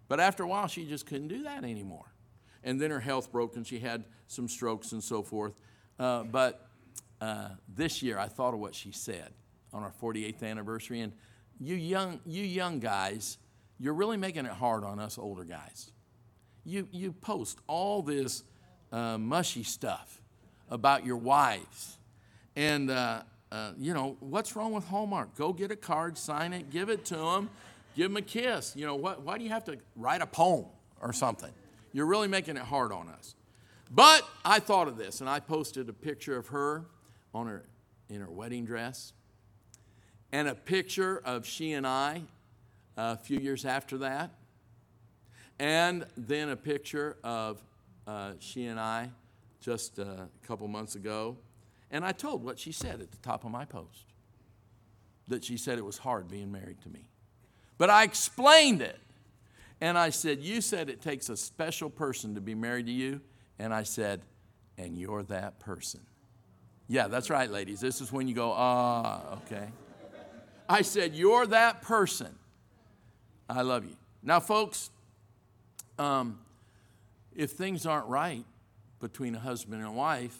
[0.08, 2.12] But after a while, she just couldn't do that anymore.
[2.64, 5.54] And then her health broke, and she had some strokes and so forth.
[5.96, 6.66] Uh, but
[7.20, 9.32] uh, this year, I thought of what she said
[9.72, 11.12] on our 48th anniversary, and
[11.60, 13.38] you young, you young guys,
[13.78, 15.92] you're really making it hard on us older guys.
[16.64, 18.42] You, you post all this
[18.92, 20.20] uh, mushy stuff
[20.68, 21.98] about your wives.
[22.56, 25.36] And, uh, uh, you know, what's wrong with Hallmark?
[25.36, 27.50] Go get a card, sign it, give it to them,
[27.94, 28.74] give them a kiss.
[28.74, 30.66] You know, what, why do you have to write a poem
[31.00, 31.52] or something?
[31.92, 33.34] You're really making it hard on us.
[33.90, 36.84] But I thought of this, and I posted a picture of her
[37.32, 37.64] on her
[38.08, 39.12] in her wedding dress
[40.36, 42.20] and a picture of she and I
[42.98, 44.32] uh, a few years after that,
[45.58, 47.58] and then a picture of
[48.06, 49.08] uh, she and I
[49.62, 51.38] just uh, a couple months ago.
[51.90, 54.04] And I told what she said at the top of my post
[55.28, 57.08] that she said it was hard being married to me.
[57.78, 59.00] But I explained it.
[59.80, 63.22] And I said, You said it takes a special person to be married to you.
[63.58, 64.20] And I said,
[64.76, 66.00] And you're that person.
[66.88, 67.80] Yeah, that's right, ladies.
[67.80, 69.68] This is when you go, Ah, okay.
[70.68, 72.34] I said, You're that person.
[73.48, 73.96] I love you.
[74.22, 74.90] Now, folks,
[75.98, 76.40] um,
[77.34, 78.44] if things aren't right
[79.00, 80.36] between a husband and a wife,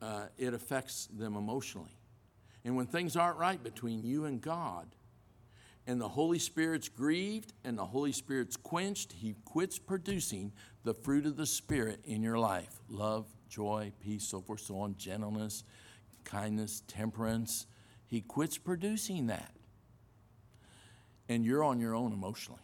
[0.00, 1.96] uh, it affects them emotionally.
[2.64, 4.86] And when things aren't right between you and God,
[5.86, 10.52] and the Holy Spirit's grieved and the Holy Spirit's quenched, he quits producing
[10.84, 14.96] the fruit of the Spirit in your life love, joy, peace, so forth, so on,
[14.98, 15.64] gentleness,
[16.24, 17.66] kindness, temperance.
[18.08, 19.52] He quits producing that.
[21.28, 22.62] And you're on your own emotionally.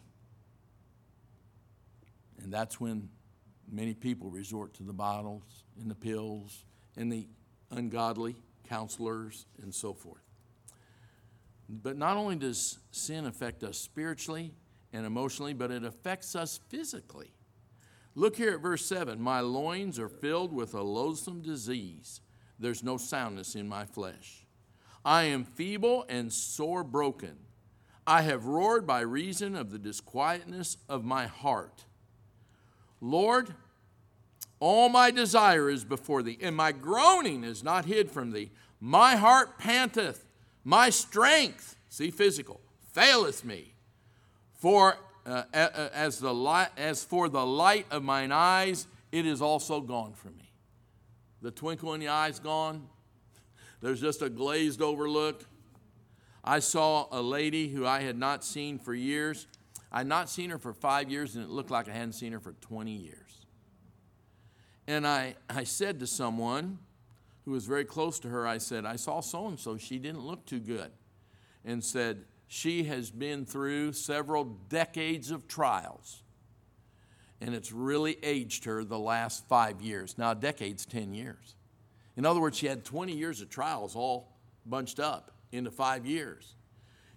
[2.41, 3.09] And that's when
[3.71, 5.43] many people resort to the bottles
[5.79, 6.65] and the pills
[6.97, 7.27] and the
[7.71, 8.35] ungodly
[8.67, 10.21] counselors and so forth.
[11.69, 14.51] But not only does sin affect us spiritually
[14.93, 17.31] and emotionally, but it affects us physically.
[18.15, 22.21] Look here at verse 7 My loins are filled with a loathsome disease,
[22.59, 24.44] there's no soundness in my flesh.
[25.05, 27.37] I am feeble and sore broken.
[28.07, 31.85] I have roared by reason of the disquietness of my heart.
[32.99, 33.53] Lord,
[34.59, 38.49] all my desire is before thee, and my groaning is not hid from thee.
[38.81, 40.25] My heart panteth,
[40.63, 42.59] my strength, see physical,
[42.91, 43.73] faileth me.
[44.55, 49.81] For uh, as, the light, as for the light of mine eyes, it is also
[49.81, 50.51] gone from me.
[51.43, 52.87] The twinkle in the eyes gone,
[53.85, 55.43] there's just a glazed over look.
[56.43, 59.45] I saw a lady who I had not seen for years.
[59.91, 62.31] I had not seen her for five years, and it looked like I hadn't seen
[62.33, 63.45] her for 20 years.
[64.87, 66.79] And I, I said to someone
[67.43, 69.77] who was very close to her, I said, I saw so and so.
[69.77, 70.89] She didn't look too good.
[71.63, 76.23] And said, She has been through several decades of trials,
[77.39, 80.17] and it's really aged her the last five years.
[80.17, 81.54] Now, decade's 10 years.
[82.17, 84.31] In other words, she had 20 years of trials all
[84.65, 86.55] bunched up into five years.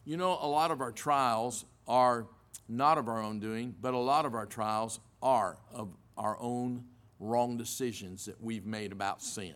[0.05, 2.27] You know, a lot of our trials are
[2.69, 6.85] not of our own doing, but a lot of our trials are of our own
[7.21, 9.55] wrong decisions that we've made about sin.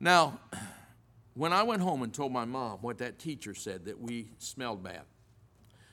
[0.00, 0.38] Now,
[1.34, 4.82] when I went home and told my mom what that teacher said that we smelled
[4.82, 5.02] bad,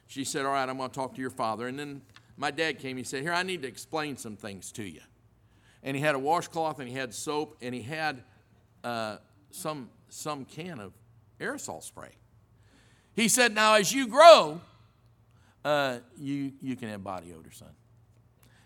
[0.07, 1.67] she said, All right, I'm going to talk to your father.
[1.67, 2.01] And then
[2.37, 5.01] my dad came, he said, Here, I need to explain some things to you
[5.85, 8.23] and he had a washcloth and he had soap and he had
[8.83, 9.17] uh,
[9.51, 10.91] some, some can of
[11.39, 12.09] aerosol spray.
[13.13, 14.59] He said, Now, as you grow,
[15.63, 17.69] uh, you, you can have body odor, son.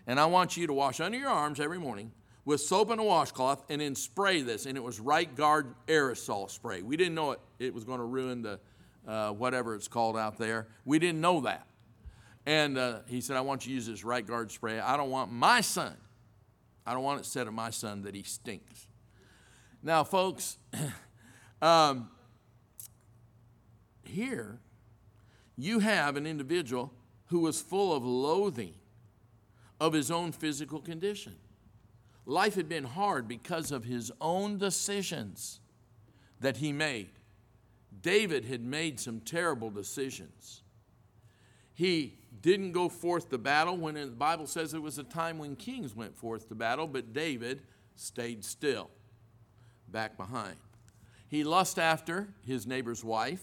[0.08, 2.10] And I want you to wash under your arms every morning
[2.46, 4.66] with soap and a washcloth and then spray this.
[4.66, 6.80] And it was right guard aerosol spray.
[6.82, 8.58] We didn't know it, it was going to ruin the
[9.06, 10.68] uh, whatever it's called out there.
[10.86, 11.66] We didn't know that.
[12.46, 14.80] And uh, he said, I want you to use this right guard spray.
[14.80, 15.94] I don't want my son
[16.90, 18.88] I don't want it said of my son that he stinks.
[19.80, 20.58] Now, folks,
[21.62, 22.10] um,
[24.02, 24.58] here
[25.56, 26.92] you have an individual
[27.26, 28.74] who was full of loathing
[29.80, 31.36] of his own physical condition.
[32.26, 35.60] Life had been hard because of his own decisions
[36.40, 37.10] that he made.
[38.02, 40.62] David had made some terrible decisions.
[41.72, 45.56] He didn't go forth to battle when the Bible says it was a time when
[45.56, 47.62] kings went forth to battle, but David
[47.96, 48.88] stayed still,
[49.88, 50.56] back behind.
[51.28, 53.42] He lust after his neighbor's wife.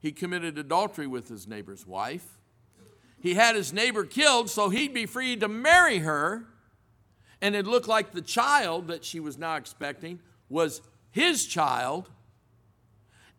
[0.00, 2.38] He committed adultery with his neighbor's wife.
[3.22, 6.44] He had his neighbor killed so he'd be free to marry her.
[7.40, 10.18] And it looked like the child that she was now expecting
[10.50, 12.10] was his child.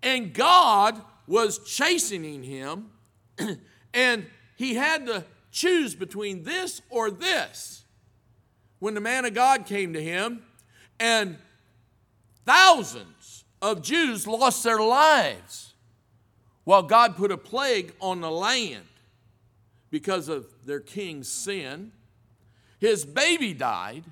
[0.02, 2.90] And God was chastening him
[3.94, 4.26] and
[4.56, 7.84] he had to choose between this or this.
[8.80, 10.44] When the man of God came to him,
[11.00, 11.38] and
[12.46, 15.74] thousands of Jews lost their lives
[16.64, 18.86] while God put a plague on the land
[19.92, 21.92] because of their king's sin.
[22.80, 24.04] His baby died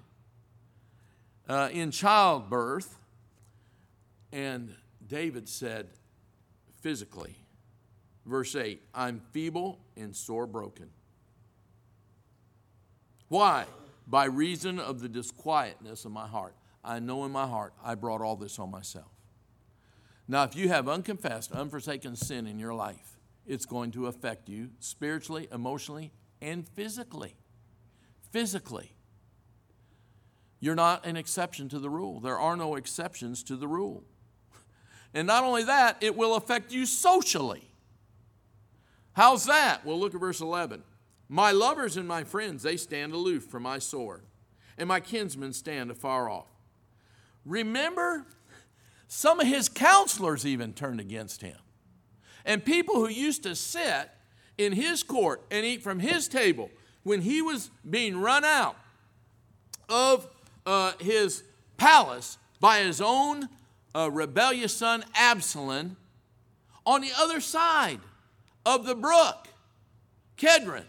[1.47, 2.97] uh, in childbirth,
[4.31, 4.73] and
[5.07, 5.87] David said,
[6.81, 7.35] physically,
[8.25, 10.89] Verse 8 I'm feeble and sore broken.
[13.27, 13.65] Why?
[14.07, 16.55] By reason of the disquietness of my heart.
[16.83, 19.09] I know in my heart I brought all this on myself.
[20.27, 24.69] Now, if you have unconfessed, unforsaken sin in your life, it's going to affect you
[24.79, 27.35] spiritually, emotionally, and physically.
[28.31, 28.93] Physically.
[30.59, 32.19] You're not an exception to the rule.
[32.21, 34.03] There are no exceptions to the rule.
[35.13, 37.72] And not only that, it will affect you socially.
[39.13, 39.85] How's that?
[39.85, 40.83] Well, look at verse 11.
[41.29, 44.23] My lovers and my friends, they stand aloof from my sword,
[44.77, 46.47] and my kinsmen stand afar off.
[47.45, 48.25] Remember,
[49.07, 51.57] some of his counselors even turned against him.
[52.45, 54.09] And people who used to sit
[54.57, 56.69] in his court and eat from his table
[57.03, 58.75] when he was being run out
[59.89, 60.27] of
[60.65, 61.43] uh, his
[61.77, 63.47] palace by his own
[63.95, 65.97] uh, rebellious son Absalom
[66.85, 67.99] on the other side
[68.65, 69.47] of the brook,
[70.37, 70.85] Kedron,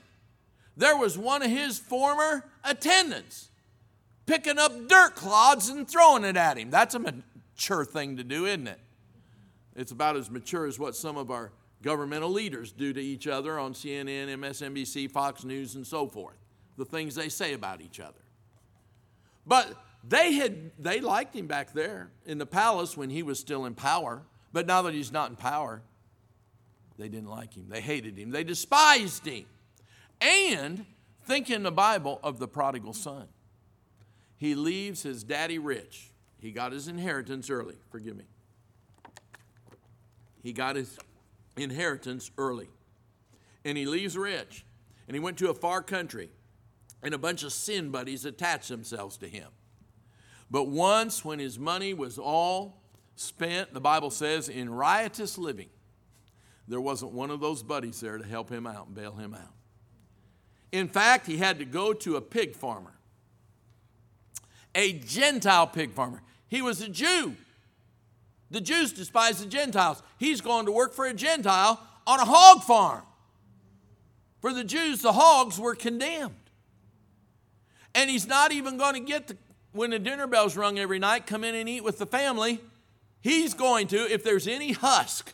[0.77, 3.49] there was one of his former attendants
[4.27, 6.71] picking up dirt clods and throwing it at him.
[6.71, 8.81] That's a mature thing to do, isn't it?
[9.77, 13.59] It's about as mature as what some of our governmental leaders do to each other
[13.59, 16.37] on CNN, MSNBC, Fox News, and so forth.
[16.79, 18.19] The things they say about each other.
[19.47, 19.75] But
[20.09, 23.75] they had they liked him back there in the palace when he was still in
[23.75, 25.83] power, but now that he's not in power,
[26.98, 27.66] they didn't like him.
[27.68, 28.30] They hated him.
[28.30, 29.44] They despised him.
[30.20, 30.87] And
[31.26, 33.26] think in the Bible of the prodigal son.
[34.37, 36.11] He leaves his daddy rich.
[36.38, 37.76] He got his inheritance early.
[37.90, 38.24] Forgive me.
[40.42, 40.98] He got his
[41.57, 42.68] inheritance early.
[43.64, 44.64] And he leaves rich.
[45.09, 46.30] And he went to a far country.
[47.02, 49.48] And a bunch of sin buddies attached themselves to him.
[50.50, 52.76] But once, when his money was all
[53.16, 55.68] spent, the Bible says, in riotous living,
[56.68, 59.53] there wasn't one of those buddies there to help him out and bail him out.
[60.72, 62.94] In fact, he had to go to a pig farmer,
[64.74, 66.22] a Gentile pig farmer.
[66.48, 67.37] He was a Jew.
[68.50, 70.03] The Jews despise the Gentiles.
[70.18, 73.03] He's going to work for a Gentile on a hog farm.
[74.40, 76.35] For the Jews, the hogs were condemned.
[77.94, 79.37] And he's not even going to get the,
[79.72, 82.61] when the dinner bells rung every night, come in and eat with the family.
[83.22, 85.33] He's going to, if there's any husk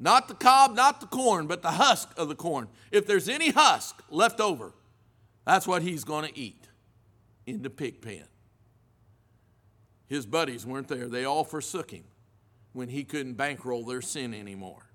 [0.00, 2.68] not the cob, not the corn, but the husk of the corn.
[2.90, 4.72] If there's any husk left over,
[5.44, 6.64] that's what he's going to eat
[7.46, 8.24] in the pig pen.
[10.06, 11.08] His buddies weren't there.
[11.08, 12.04] They all forsook him
[12.72, 14.86] when he couldn't bankroll their sin anymore.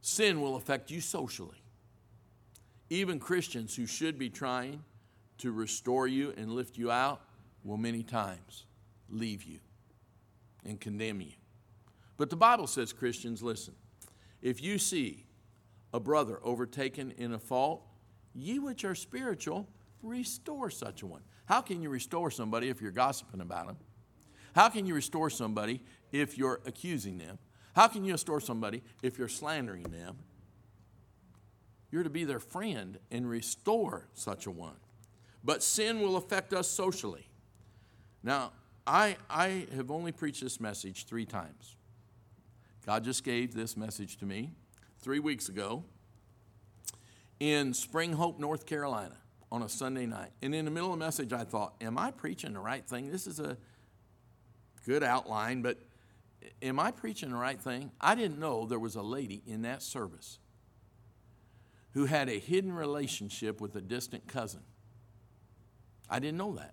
[0.00, 1.62] Sin will affect you socially.
[2.90, 4.82] Even Christians who should be trying
[5.38, 7.20] to restore you and lift you out
[7.64, 8.64] will many times
[9.08, 9.60] leave you
[10.64, 11.32] and condemn you.
[12.18, 13.74] But the Bible says, Christians, listen,
[14.42, 15.24] if you see
[15.94, 17.82] a brother overtaken in a fault,
[18.34, 19.68] ye which are spiritual,
[20.02, 21.22] restore such a one.
[21.46, 23.76] How can you restore somebody if you're gossiping about him?
[24.54, 25.80] How can you restore somebody
[26.12, 27.38] if you're accusing them?
[27.74, 30.16] How can you restore somebody if you're slandering them?
[31.92, 34.76] You're to be their friend and restore such a one.
[35.44, 37.28] But sin will affect us socially.
[38.24, 38.50] Now,
[38.86, 41.76] I, I have only preached this message three times.
[42.88, 44.48] God just gave this message to me
[44.98, 45.84] three weeks ago
[47.38, 49.14] in Spring Hope, North Carolina,
[49.52, 50.30] on a Sunday night.
[50.40, 53.12] And in the middle of the message, I thought, Am I preaching the right thing?
[53.12, 53.58] This is a
[54.86, 55.76] good outline, but
[56.62, 57.90] am I preaching the right thing?
[58.00, 60.38] I didn't know there was a lady in that service
[61.92, 64.60] who had a hidden relationship with a distant cousin.
[66.08, 66.72] I didn't know that.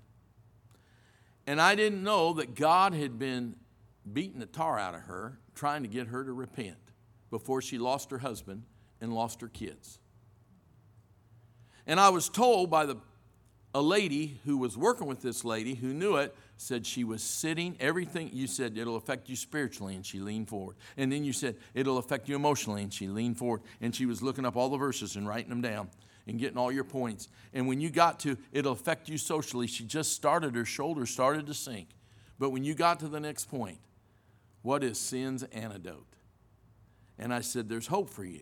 [1.45, 3.57] And I didn't know that God had been
[4.11, 6.77] beating the tar out of her, trying to get her to repent
[7.29, 8.63] before she lost her husband
[9.01, 9.99] and lost her kids.
[11.87, 12.97] And I was told by the,
[13.73, 17.75] a lady who was working with this lady who knew it, said she was sitting,
[17.79, 20.77] everything you said, it'll affect you spiritually, and she leaned forward.
[20.95, 23.61] And then you said, it'll affect you emotionally, and she leaned forward.
[23.81, 25.89] And she was looking up all the verses and writing them down
[26.27, 27.27] and getting all your points.
[27.53, 31.45] And when you got to, it'll affect you socially, she just started, her shoulders started
[31.47, 31.89] to sink.
[32.39, 33.77] But when you got to the next point,
[34.65, 36.07] what is sin's antidote?
[37.19, 38.41] And I said, There's hope for you.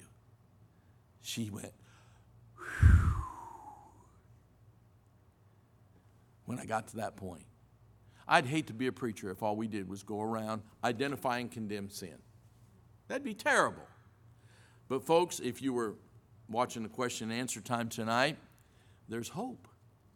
[1.19, 1.73] She went,
[2.57, 2.97] Whew.
[6.45, 7.43] When I got to that point,
[8.25, 11.51] I'd hate to be a preacher if all we did was go around identify and
[11.51, 12.15] condemn sin.
[13.09, 13.83] That'd be terrible.
[14.87, 15.95] But, folks, if you were
[16.47, 18.37] watching the question and answer time tonight,
[19.09, 19.67] there's hope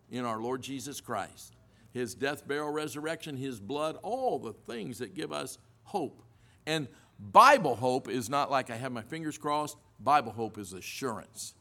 [0.09, 1.53] in our Lord Jesus Christ.
[1.91, 6.21] His death, burial, resurrection, His blood, all the things that give us hope.
[6.65, 6.87] And
[7.19, 11.53] Bible hope is not like I have my fingers crossed, Bible hope is assurance.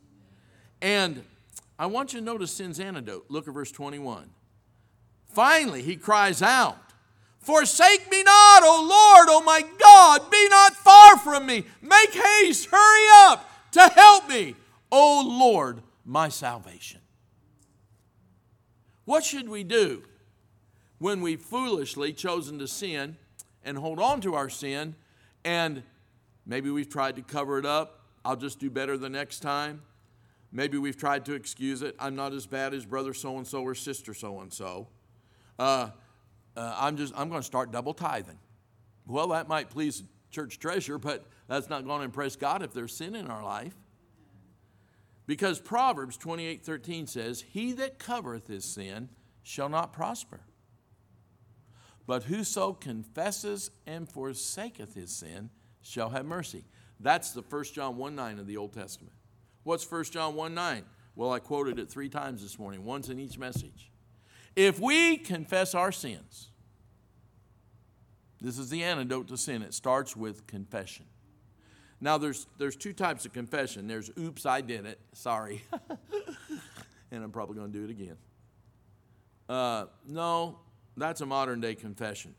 [0.83, 1.23] And
[1.79, 3.27] I want you to notice sin's antidote.
[3.29, 4.29] Look at verse 21.
[5.29, 6.77] Finally, he cries out,
[7.39, 8.83] Forsake me not, O
[9.29, 11.65] Lord, O my God, be not far from me.
[11.81, 14.55] Make haste, hurry up to help me,
[14.91, 17.01] O Lord, my salvation.
[19.05, 20.03] What should we do
[20.99, 23.17] when we've foolishly chosen to sin
[23.67, 24.95] and hold on to our sin,
[25.45, 25.83] and
[26.47, 28.01] maybe we've tried to cover it up.
[28.25, 29.83] I'll just do better the next time.
[30.53, 31.97] Maybe we've tried to excuse it.
[31.99, 34.87] I'm not as bad as brother so and so or sister so and so.
[35.59, 38.39] I'm just I'm going to start double tithing.
[39.07, 42.97] Well, that might please church treasure, but that's not going to impress God if there's
[42.97, 43.75] sin in our life.
[45.27, 49.09] Because Proverbs 28 13 says, He that covereth his sin
[49.43, 50.41] shall not prosper.
[52.07, 55.51] But whoso confesses and forsaketh his sin
[55.83, 56.65] shall have mercy.
[57.01, 59.13] That's the 1 John 1 9 of the Old Testament.
[59.65, 60.83] What's 1 John 1 9?
[61.17, 63.91] Well, I quoted it three times this morning, once in each message.
[64.55, 66.51] If we confess our sins,
[68.41, 69.63] this is the antidote to sin.
[69.63, 71.07] It starts with confession.
[72.01, 75.65] Now, there's, there's two types of confession there's oops, I did it, sorry.
[77.11, 78.17] and I'm probably going to do it again.
[79.49, 80.59] Uh, no,
[80.97, 82.35] that's a modern day confession.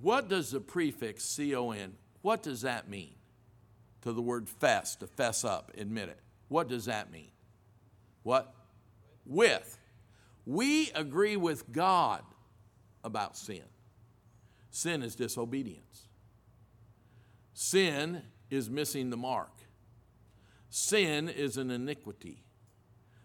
[0.00, 3.14] What does the prefix con, what does that mean
[4.02, 6.18] to the word fess, to fess up, admit it?
[6.48, 7.30] What does that mean?
[8.22, 8.52] What?
[9.24, 9.78] With.
[10.44, 12.22] We agree with God
[13.04, 13.62] about sin.
[14.70, 16.08] Sin is disobedience.
[17.54, 19.52] Sin is missing the mark.
[20.68, 22.42] Sin is an iniquity.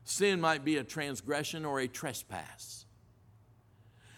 [0.04, 2.86] Sin might be a transgression or a trespass.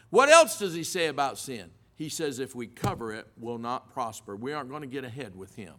[0.10, 1.70] What else does he say about sin?
[1.95, 4.36] He says, if we cover it, we'll not prosper.
[4.36, 5.74] We aren't going to get ahead with him.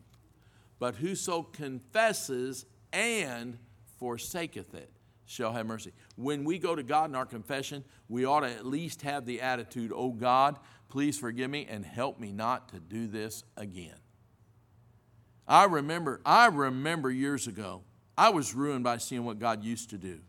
[0.78, 3.59] But whoso confesses and
[3.99, 4.91] forsaketh it
[5.26, 5.93] shall have mercy.
[6.16, 9.41] When we go to God in our confession, we ought to at least have the
[9.41, 10.59] attitude, Oh God,
[10.89, 13.95] please forgive me and help me not to do this again.
[15.47, 17.83] I remember, I remember years ago,
[18.16, 20.20] I was ruined by seeing what God used to do.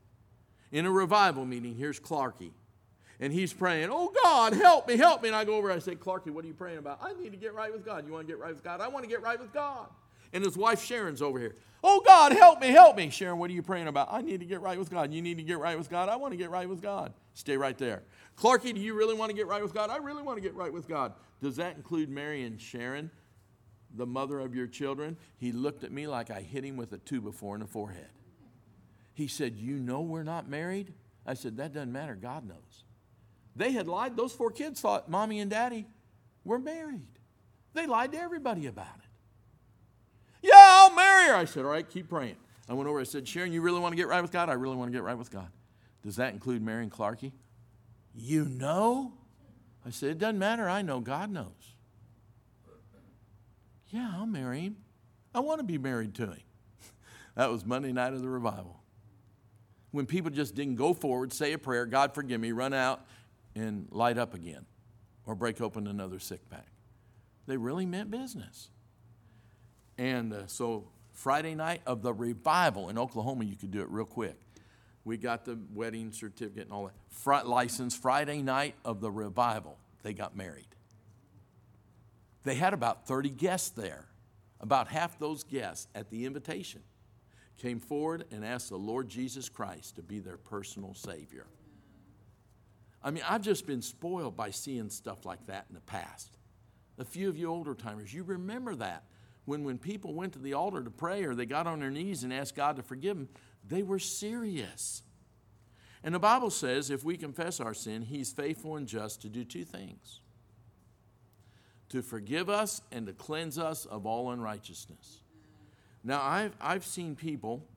[0.72, 2.52] In a revival meeting, here's Clarkie
[3.22, 5.30] and he's praying, Oh God, help me, help me.
[5.30, 6.98] And I go over and I say, Clarky, what are you praying about?
[7.02, 8.06] I need to get right with God.
[8.06, 8.82] You want to get right with God?
[8.82, 9.88] I want to get right with God.
[10.34, 11.56] And his wife Sharon's over here.
[11.84, 13.10] Oh God, help me, help me.
[13.10, 14.08] Sharon, what are you praying about?
[14.12, 15.14] I need to get right with God.
[15.14, 16.10] You need to get right with God.
[16.10, 17.14] I want to get right with God.
[17.34, 18.04] Stay right there.
[18.38, 19.90] Clarky, do you really want to get right with God?
[19.92, 21.14] I really want to get right with God.
[21.44, 23.12] Does that include marrying Sharon,
[23.96, 25.16] the mother of your children?
[25.38, 28.08] He looked at me like I hit him with a two before in the forehead.
[29.14, 30.94] He said, You know we're not married?
[31.26, 32.16] I said, That doesn't matter.
[32.16, 32.81] God knows.
[33.56, 34.16] They had lied.
[34.16, 35.86] Those four kids thought mommy and daddy
[36.44, 37.08] were married.
[37.74, 40.48] They lied to everybody about it.
[40.50, 41.36] Yeah, I'll marry her.
[41.36, 42.36] I said, All right, keep praying.
[42.70, 43.00] I went over.
[43.00, 44.50] I said, Sharon, you really want to get right with God?
[44.50, 45.48] I really want to get right with God.
[46.04, 47.32] Does that include marrying Clarky?
[48.16, 49.14] You know?
[49.86, 50.68] I said, It doesn't matter.
[50.68, 51.52] I know God knows.
[53.90, 54.78] Yeah, I'll marry him.
[55.36, 56.42] I want to be married to him.
[57.36, 58.80] that was Monday night of the revival.
[59.92, 63.06] When people just didn't go forward, say a prayer, God forgive me, run out,
[63.56, 64.66] and light up again
[65.26, 66.68] or break open another sick pack.
[67.48, 68.70] They really meant business.
[69.98, 74.06] And uh, so, Friday night of the revival in Oklahoma, you could do it real
[74.06, 74.36] quick.
[75.04, 76.96] We got the wedding certificate and all that.
[77.10, 80.66] Fr- license Friday night of the revival, they got married.
[82.44, 84.06] They had about 30 guests there.
[84.62, 86.82] About half those guests at the invitation
[87.58, 91.46] came forward and asked the Lord Jesus Christ to be their personal Savior.
[93.04, 96.38] I mean, I've just been spoiled by seeing stuff like that in the past.
[97.00, 99.04] A few of you older timers, you remember that.
[99.46, 102.24] When, when people went to the altar to pray or they got on their knees
[102.24, 103.28] and asked God to forgive them,
[103.68, 105.02] they were serious.
[106.04, 109.44] And the Bible says if we confess our sin, He's faithful and just to do
[109.44, 110.22] two things
[111.90, 115.20] to forgive us and to cleanse us of all unrighteousness.
[116.06, 117.68] Now, I've, I've seen people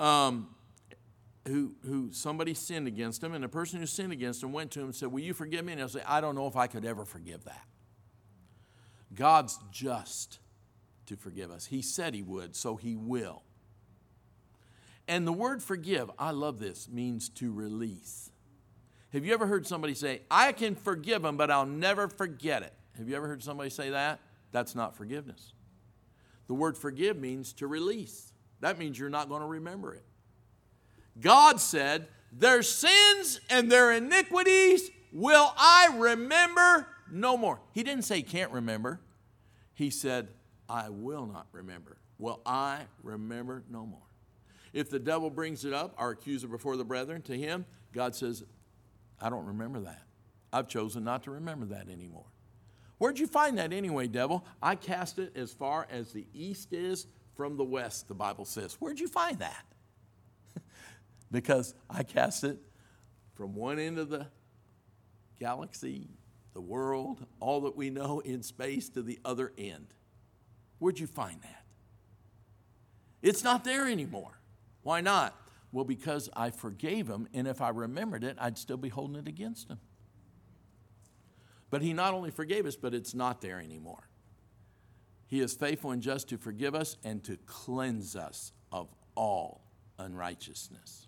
[0.00, 0.48] um,
[1.50, 4.78] who, who somebody sinned against him, and the person who sinned against him went to
[4.80, 5.72] him and said, Will you forgive me?
[5.72, 7.66] And he'll say, I don't know if I could ever forgive that.
[9.12, 10.38] God's just
[11.06, 11.66] to forgive us.
[11.66, 13.42] He said he would, so he will.
[15.08, 18.30] And the word forgive, I love this, means to release.
[19.12, 22.72] Have you ever heard somebody say, I can forgive him, but I'll never forget it?
[22.96, 24.20] Have you ever heard somebody say that?
[24.52, 25.52] That's not forgiveness.
[26.46, 28.32] The word forgive means to release.
[28.60, 30.04] That means you're not going to remember it.
[31.20, 37.60] God said, Their sins and their iniquities will I remember no more.
[37.72, 39.00] He didn't say, Can't remember.
[39.74, 40.28] He said,
[40.68, 41.96] I will not remember.
[42.18, 44.00] Will I remember no more?
[44.72, 48.44] If the devil brings it up, our accuser before the brethren, to him, God says,
[49.20, 50.02] I don't remember that.
[50.52, 52.26] I've chosen not to remember that anymore.
[52.98, 54.44] Where'd you find that anyway, devil?
[54.62, 57.06] I cast it as far as the east is
[57.36, 58.74] from the west, the Bible says.
[58.78, 59.64] Where'd you find that?
[61.30, 62.58] because I cast it
[63.34, 64.26] from one end of the
[65.38, 66.08] galaxy,
[66.52, 69.86] the world, all that we know in space to the other end.
[70.78, 71.64] Where'd you find that?
[73.22, 74.38] It's not there anymore.
[74.82, 75.36] Why not?
[75.72, 79.28] Well, because I forgave him, and if I remembered it, I'd still be holding it
[79.28, 79.78] against him.
[81.70, 84.08] But he not only forgave us, but it's not there anymore.
[85.28, 89.62] He is faithful and just to forgive us and to cleanse us of all
[89.96, 91.06] unrighteousness.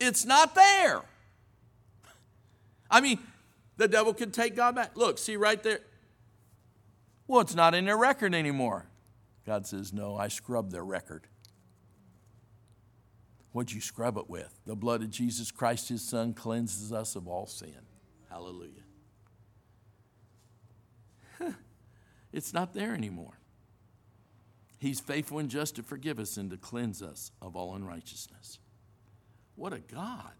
[0.00, 1.02] It's not there.
[2.90, 3.18] I mean,
[3.76, 4.96] the devil can take God back.
[4.96, 5.80] Look, see right there.
[7.26, 8.86] Well, it's not in their record anymore.
[9.46, 11.26] God says, No, I scrubbed their record.
[13.52, 14.52] What'd you scrub it with?
[14.66, 17.76] The blood of Jesus Christ, his son, cleanses us of all sin.
[18.28, 18.72] Hallelujah.
[22.32, 23.38] it's not there anymore.
[24.78, 28.58] He's faithful and just to forgive us and to cleanse us of all unrighteousness.
[29.56, 30.32] What a God.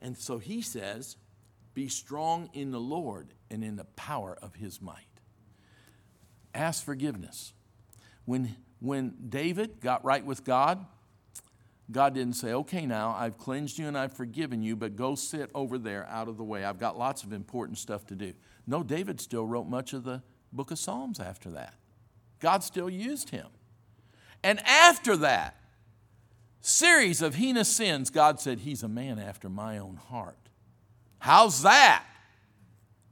[0.00, 1.16] And so he says,
[1.74, 5.06] Be strong in the Lord and in the power of his might.
[6.54, 7.52] Ask forgiveness.
[8.24, 10.84] When, when David got right with God,
[11.90, 15.50] God didn't say, Okay, now I've cleansed you and I've forgiven you, but go sit
[15.54, 16.64] over there out of the way.
[16.64, 18.34] I've got lots of important stuff to do.
[18.66, 20.22] No, David still wrote much of the
[20.52, 21.74] book of Psalms after that.
[22.40, 23.46] God still used him.
[24.44, 25.56] And after that,
[26.62, 30.38] series of heinous sins, God said, He's a man after my own heart.
[31.18, 32.04] How's that?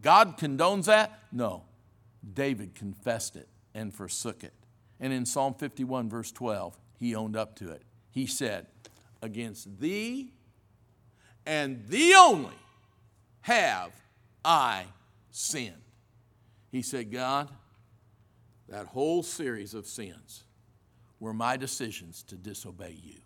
[0.00, 1.18] God condones that?
[1.30, 1.64] No.
[2.34, 4.54] David confessed it and forsook it.
[5.00, 7.82] And in Psalm 51, verse 12, he owned up to it.
[8.10, 8.66] He said,
[9.20, 10.32] Against thee
[11.44, 12.54] and thee only
[13.42, 13.90] have
[14.44, 14.84] I
[15.30, 15.74] sinned.
[16.70, 17.48] He said, God,
[18.68, 20.44] that whole series of sins
[21.18, 23.20] were my decisions to disobey you.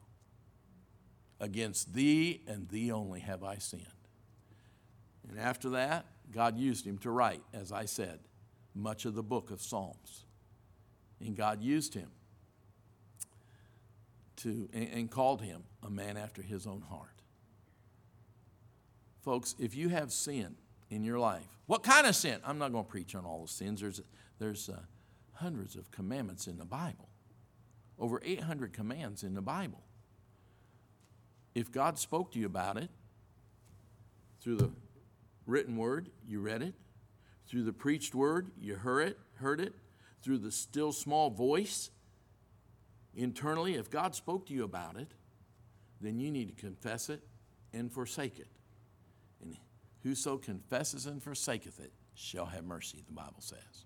[1.45, 3.85] Against thee and thee only have I sinned.
[5.29, 8.19] And after that, God used him to write, as I said,
[8.75, 10.25] much of the book of Psalms.
[11.21, 12.09] And God used him
[14.37, 17.21] to, and called him a man after his own heart.
[19.21, 20.55] Folks, if you have sin
[20.89, 22.41] in your life, what kind of sin?
[22.43, 23.83] I'm not going to preach on all the sins.
[23.83, 24.01] There's,
[24.39, 24.79] there's uh,
[25.35, 27.11] hundreds of commandments in the Bible,
[27.99, 29.83] over 800 commands in the Bible
[31.55, 32.91] if God spoke to you about it
[34.41, 34.71] through the
[35.47, 36.75] written word, you read it.
[37.47, 39.75] Through the preached word, you heard it, heard it.
[40.23, 41.91] Through the still small voice
[43.15, 45.13] internally, if God spoke to you about it,
[46.01, 47.23] then you need to confess it
[47.73, 48.49] and forsake it.
[49.43, 49.55] And
[50.03, 53.85] whoso confesses and forsaketh it shall have mercy, the Bible says.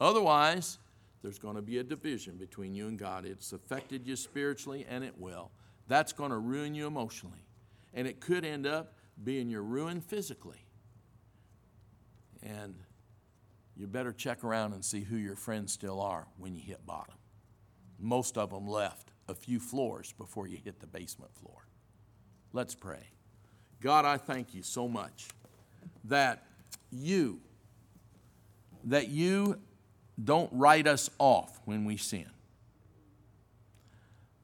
[0.00, 0.78] Otherwise,
[1.22, 3.24] there's going to be a division between you and God.
[3.24, 5.50] It's affected you spiritually and it will.
[5.88, 7.38] That's going to ruin you emotionally.
[7.94, 10.64] And it could end up being your ruin physically.
[12.42, 12.74] And
[13.76, 17.14] you better check around and see who your friends still are when you hit bottom.
[17.98, 21.66] Most of them left a few floors before you hit the basement floor.
[22.52, 23.04] Let's pray.
[23.80, 25.28] God, I thank you so much
[26.04, 26.44] that
[26.90, 27.40] you
[28.84, 29.58] that you
[30.22, 32.30] don't write us off when we sin.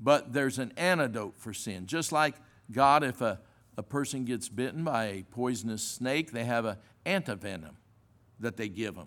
[0.02, 1.86] But there's an antidote for sin.
[1.86, 2.34] Just like
[2.72, 3.40] God, if a,
[3.78, 6.76] a person gets bitten by a poisonous snake, they have an
[7.06, 7.76] antivenom
[8.40, 9.06] that they give them.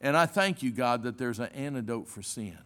[0.00, 2.58] And I thank you, God, that there's an antidote for sin.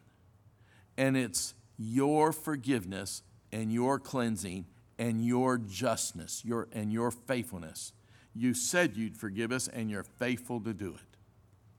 [0.96, 4.64] And it's your forgiveness and your cleansing
[4.98, 7.92] and your justness your, and your faithfulness.
[8.34, 11.16] You said you'd forgive us, and you're faithful to do it.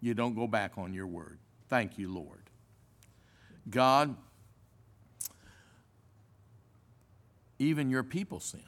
[0.01, 1.39] You don't go back on your word.
[1.67, 2.49] Thank you, Lord.
[3.69, 4.15] God,
[7.59, 8.61] even your people sin.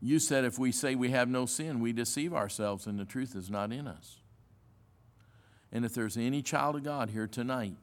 [0.00, 3.36] You said, if we say we have no sin, we deceive ourselves and the truth
[3.36, 4.18] is not in us.
[5.70, 7.76] And if there's any child of God here tonight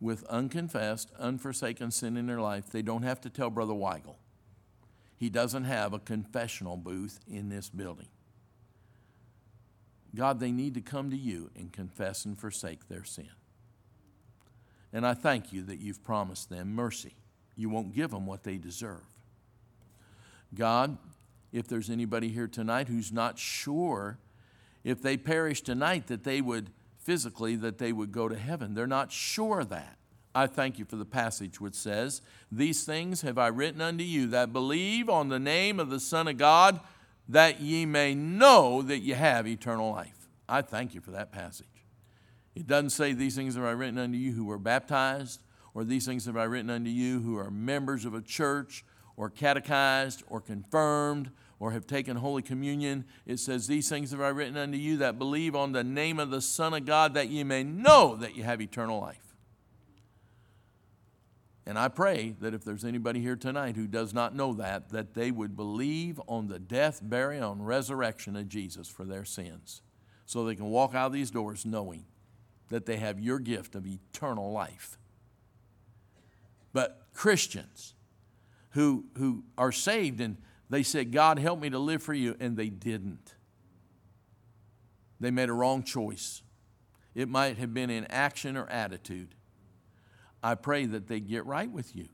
[0.00, 4.16] with unconfessed, unforsaken sin in their life, they don't have to tell Brother Weigel.
[5.16, 8.08] He doesn't have a confessional booth in this building.
[10.14, 13.30] God, they need to come to you and confess and forsake their sin.
[14.92, 17.16] And I thank you that you've promised them mercy
[17.56, 19.02] you won't give them what they deserve.
[20.54, 20.98] God,
[21.52, 24.18] if there's anybody here tonight who's not sure
[24.84, 28.86] if they perish tonight that they would physically that they would go to heaven, they're
[28.86, 29.96] not sure that.
[30.34, 32.20] I thank you for the passage which says,
[32.52, 36.28] These things have I written unto you that believe on the name of the Son
[36.28, 36.78] of God,
[37.28, 40.28] that ye may know that ye have eternal life.
[40.48, 41.66] I thank you for that passage.
[42.54, 45.40] It doesn't say, These things have I written unto you who were baptized,
[45.76, 48.82] or these things have I written unto you who are members of a church
[49.14, 53.04] or catechized or confirmed or have taken Holy Communion.
[53.26, 56.30] It says, These things have I written unto you that believe on the name of
[56.30, 59.34] the Son of God, that ye may know that you have eternal life.
[61.66, 65.12] And I pray that if there's anybody here tonight who does not know that, that
[65.12, 69.82] they would believe on the death, burial, and resurrection of Jesus for their sins.
[70.24, 72.06] So they can walk out of these doors knowing
[72.70, 74.96] that they have your gift of eternal life.
[76.76, 77.94] But Christians
[78.72, 80.36] who, who are saved and
[80.68, 83.34] they said, God, help me to live for you, and they didn't.
[85.18, 86.42] They made a wrong choice.
[87.14, 89.34] It might have been in action or attitude.
[90.42, 92.08] I pray that they get right with you.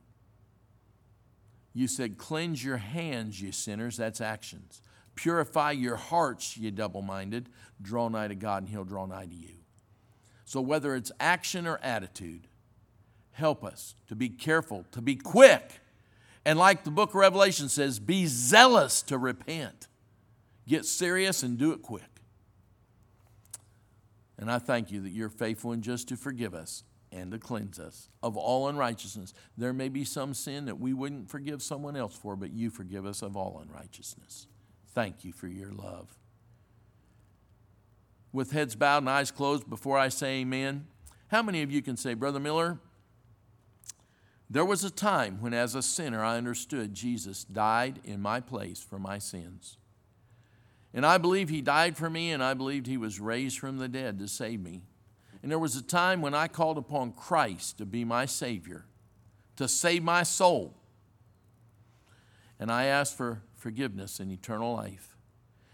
[1.75, 3.97] You said, Cleanse your hands, you sinners.
[3.97, 4.81] That's actions.
[5.17, 7.49] Purify your hearts, you double minded.
[7.81, 9.55] Draw nigh to God, and He'll draw nigh to you.
[10.45, 12.47] So, whether it's action or attitude,
[13.33, 15.81] help us to be careful, to be quick.
[16.45, 19.89] And like the book of Revelation says, be zealous to repent.
[20.69, 22.03] Get serious and do it quick.
[24.39, 27.79] And I thank you that you're faithful and just to forgive us and to cleanse
[27.79, 29.35] us of all unrighteousness.
[29.57, 33.07] There may be some sin that we wouldn't forgive someone else for, but you forgive
[33.07, 34.47] us of all unrighteousness.
[34.95, 36.17] Thank you for your love.
[38.33, 40.87] With heads bowed and eyes closed, before I say amen,
[41.29, 42.79] how many of you can say, Brother Miller,
[44.53, 48.83] there was a time when, as a sinner, I understood Jesus died in my place
[48.83, 49.79] for my sins.
[50.93, 53.89] And I believe He died for me, and I believed He was raised from the
[53.89, 54.83] dead to save me.
[55.43, 58.85] And there was a time when I called upon Christ to be my Savior,
[59.57, 60.77] to save my soul.
[62.61, 65.17] And I asked for forgiveness and eternal life.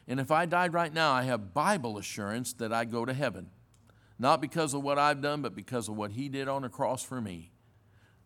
[0.06, 3.50] And if I died right now, I have Bible assurance that I go to heaven,
[4.20, 7.02] not because of what I've done, but because of what He did on the cross
[7.02, 7.50] for me.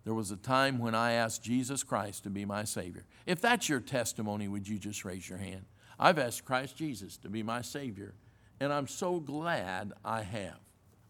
[0.05, 3.05] There was a time when I asked Jesus Christ to be my Savior.
[3.27, 5.65] If that's your testimony, would you just raise your hand?
[5.99, 8.15] I've asked Christ Jesus to be my Savior,
[8.59, 10.59] and I'm so glad I have.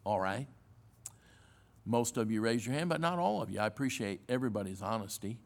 [0.04, 0.46] All right?
[1.86, 3.60] Most of you raise your hand, but not all of you.
[3.60, 5.38] I appreciate everybody's honesty.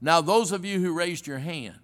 [0.00, 1.76] Now, those of you who raised your hand,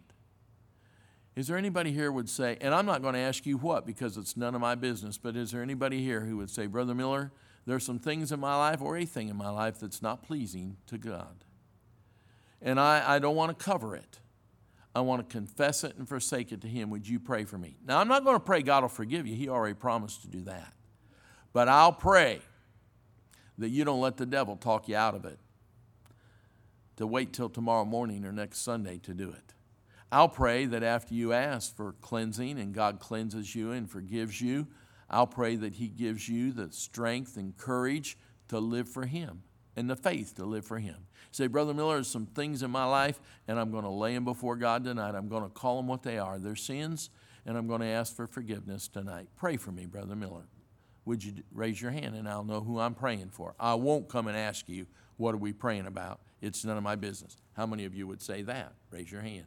[1.34, 4.16] is there anybody here would say, and I'm not going to ask you what because
[4.18, 7.32] it's none of my business, but is there anybody here who would say, Brother Miller,
[7.66, 10.76] there's some things in my life or a thing in my life that's not pleasing
[10.86, 11.44] to God.
[12.60, 14.20] And I, I don't want to cover it.
[14.94, 16.90] I want to confess it and forsake it to Him.
[16.90, 17.76] Would you pray for me?
[17.84, 19.34] Now, I'm not going to pray God will forgive you.
[19.34, 20.72] He already promised to do that.
[21.52, 22.40] But I'll pray
[23.58, 25.38] that you don't let the devil talk you out of it,
[26.96, 29.54] to wait till tomorrow morning or next Sunday to do it.
[30.12, 34.66] I'll pray that after you ask for cleansing and God cleanses you and forgives you,
[35.10, 38.16] I'll pray that He gives you the strength and courage
[38.48, 39.42] to live for Him
[39.76, 41.06] and the faith to live for Him.
[41.30, 44.24] Say, Brother Miller, there's some things in my life, and I'm going to lay them
[44.24, 45.14] before God tonight.
[45.14, 47.10] I'm going to call them what they are their sins,
[47.44, 49.28] and I'm going to ask for forgiveness tonight.
[49.36, 50.46] Pray for me, Brother Miller.
[51.06, 53.54] Would you raise your hand and I'll know who I'm praying for?
[53.60, 54.86] I won't come and ask you,
[55.18, 56.20] what are we praying about?
[56.40, 57.36] It's none of my business.
[57.54, 58.72] How many of you would say that?
[58.90, 59.44] Raise your hand.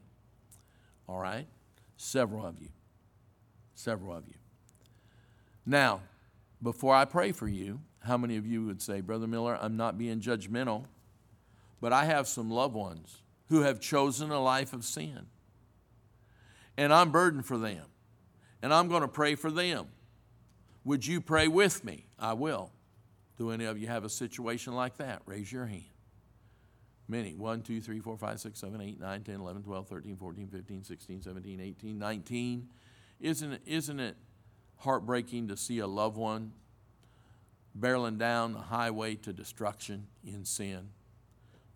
[1.10, 1.47] All right?
[1.95, 2.70] Several of you.
[3.74, 4.36] Several of you.
[5.68, 5.99] Now,
[6.63, 9.97] before I pray for you, how many of you would say, Brother Miller, I'm not
[9.97, 10.86] being judgmental,
[11.82, 15.26] but I have some loved ones who have chosen a life of sin.
[16.78, 17.84] And I'm burdened for them.
[18.61, 19.88] And I'm going to pray for them.
[20.86, 22.05] Would you pray with me?
[22.18, 22.72] I will.
[23.38, 25.22] Do any of you have a situation like that?
[25.26, 25.84] Raise your hand.
[27.09, 27.36] Many.
[27.36, 30.84] 1, 2, 3, 4, 5, 6, 7, 8, 9, 10, 11, 12, 13, 14, 15,
[30.86, 32.70] 16, 17, 18, 19.
[33.20, 34.15] Isn't it, isn't it
[34.80, 36.52] heartbreaking to see a loved one
[37.80, 40.90] barreling down the highway to destruction in sin.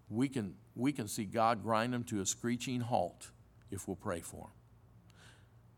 [0.10, 3.30] We can, we can see God grind them to a screeching halt
[3.70, 4.48] if we'll pray for them.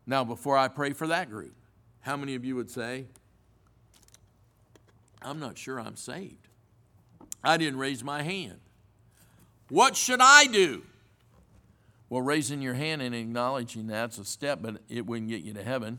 [0.06, 1.54] Now, before I pray for that group,
[2.00, 3.04] how many of you would say,
[5.22, 6.48] I'm not sure I'm saved?
[7.42, 8.58] I didn't raise my hand.
[9.70, 10.82] What should I do?
[12.10, 15.62] Well, raising your hand and acknowledging that's a step, but it wouldn't get you to
[15.62, 15.98] heaven.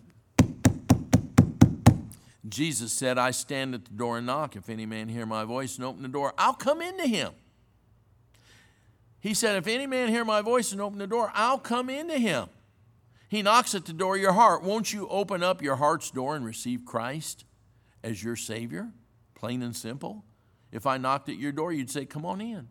[2.48, 4.56] Jesus said, I stand at the door and knock.
[4.56, 7.32] If any man hear my voice and open the door, I'll come into him.
[9.20, 12.18] He said, If any man hear my voice and open the door, I'll come into
[12.20, 12.48] him.
[13.30, 14.62] He knocks at the door of your heart.
[14.64, 17.46] Won't you open up your heart's door and receive Christ
[18.04, 18.91] as your Savior?
[19.34, 20.24] Plain and simple.
[20.72, 22.68] If I knocked at your door, you'd say, Come on in.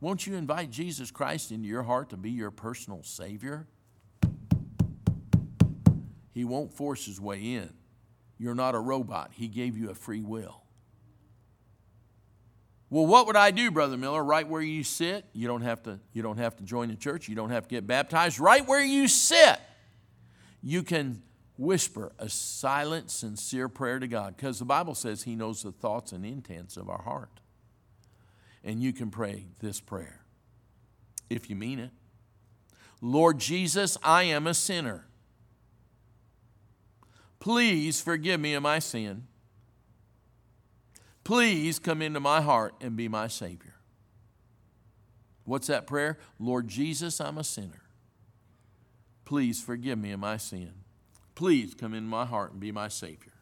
[0.00, 3.68] Won't you invite Jesus Christ into your heart to be your personal Savior?
[6.32, 7.70] He won't force his way in.
[8.40, 9.32] You're not a robot.
[9.34, 10.62] He gave you a free will.
[12.88, 14.24] Well, what would I do, Brother Miller?
[14.24, 17.28] Right where you sit, you don't have to, you don't have to join the church,
[17.28, 18.40] you don't have to get baptized.
[18.40, 19.58] Right where you sit,
[20.62, 21.22] you can
[21.58, 26.12] whisper a silent, sincere prayer to God because the Bible says He knows the thoughts
[26.12, 27.40] and intents of our heart.
[28.64, 30.22] And you can pray this prayer
[31.28, 31.90] if you mean it
[33.02, 35.04] Lord Jesus, I am a sinner.
[37.40, 39.26] Please forgive me of my sin.
[41.24, 43.74] Please come into my heart and be my Savior.
[45.44, 46.18] What's that prayer?
[46.38, 47.82] Lord Jesus, I'm a sinner.
[49.24, 50.72] Please forgive me of my sin.
[51.34, 53.32] Please come into my heart and be my Savior.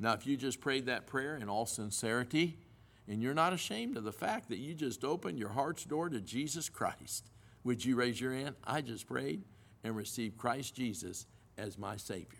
[0.00, 2.58] Now, if you just prayed that prayer in all sincerity,
[3.06, 6.20] and you're not ashamed of the fact that you just opened your heart's door to
[6.20, 7.30] Jesus Christ,
[7.64, 8.54] would you raise your hand?
[8.64, 9.42] I just prayed
[9.84, 11.26] and received Christ Jesus
[11.56, 12.37] as my Savior.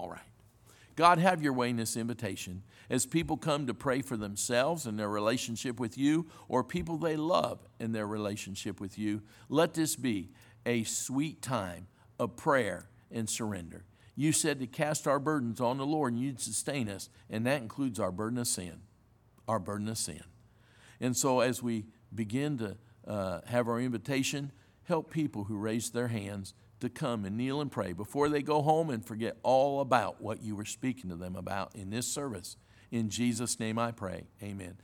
[0.00, 0.18] All right.
[0.96, 4.98] God, have your way in this invitation as people come to pray for themselves and
[4.98, 9.20] their relationship with you or people they love in their relationship with you.
[9.50, 10.30] Let this be
[10.64, 11.86] a sweet time
[12.18, 13.84] of prayer and surrender.
[14.16, 17.60] You said to cast our burdens on the Lord and you'd sustain us, and that
[17.60, 18.80] includes our burden of sin.
[19.46, 20.22] Our burden of sin.
[21.00, 21.84] And so, as we
[22.14, 22.76] begin to
[23.06, 24.50] uh, have our invitation,
[24.84, 28.62] help people who raise their hands to come and kneel and pray before they go
[28.62, 32.56] home and forget all about what you were speaking to them about in this service.
[32.90, 34.24] In Jesus' name I pray.
[34.42, 34.76] Amen.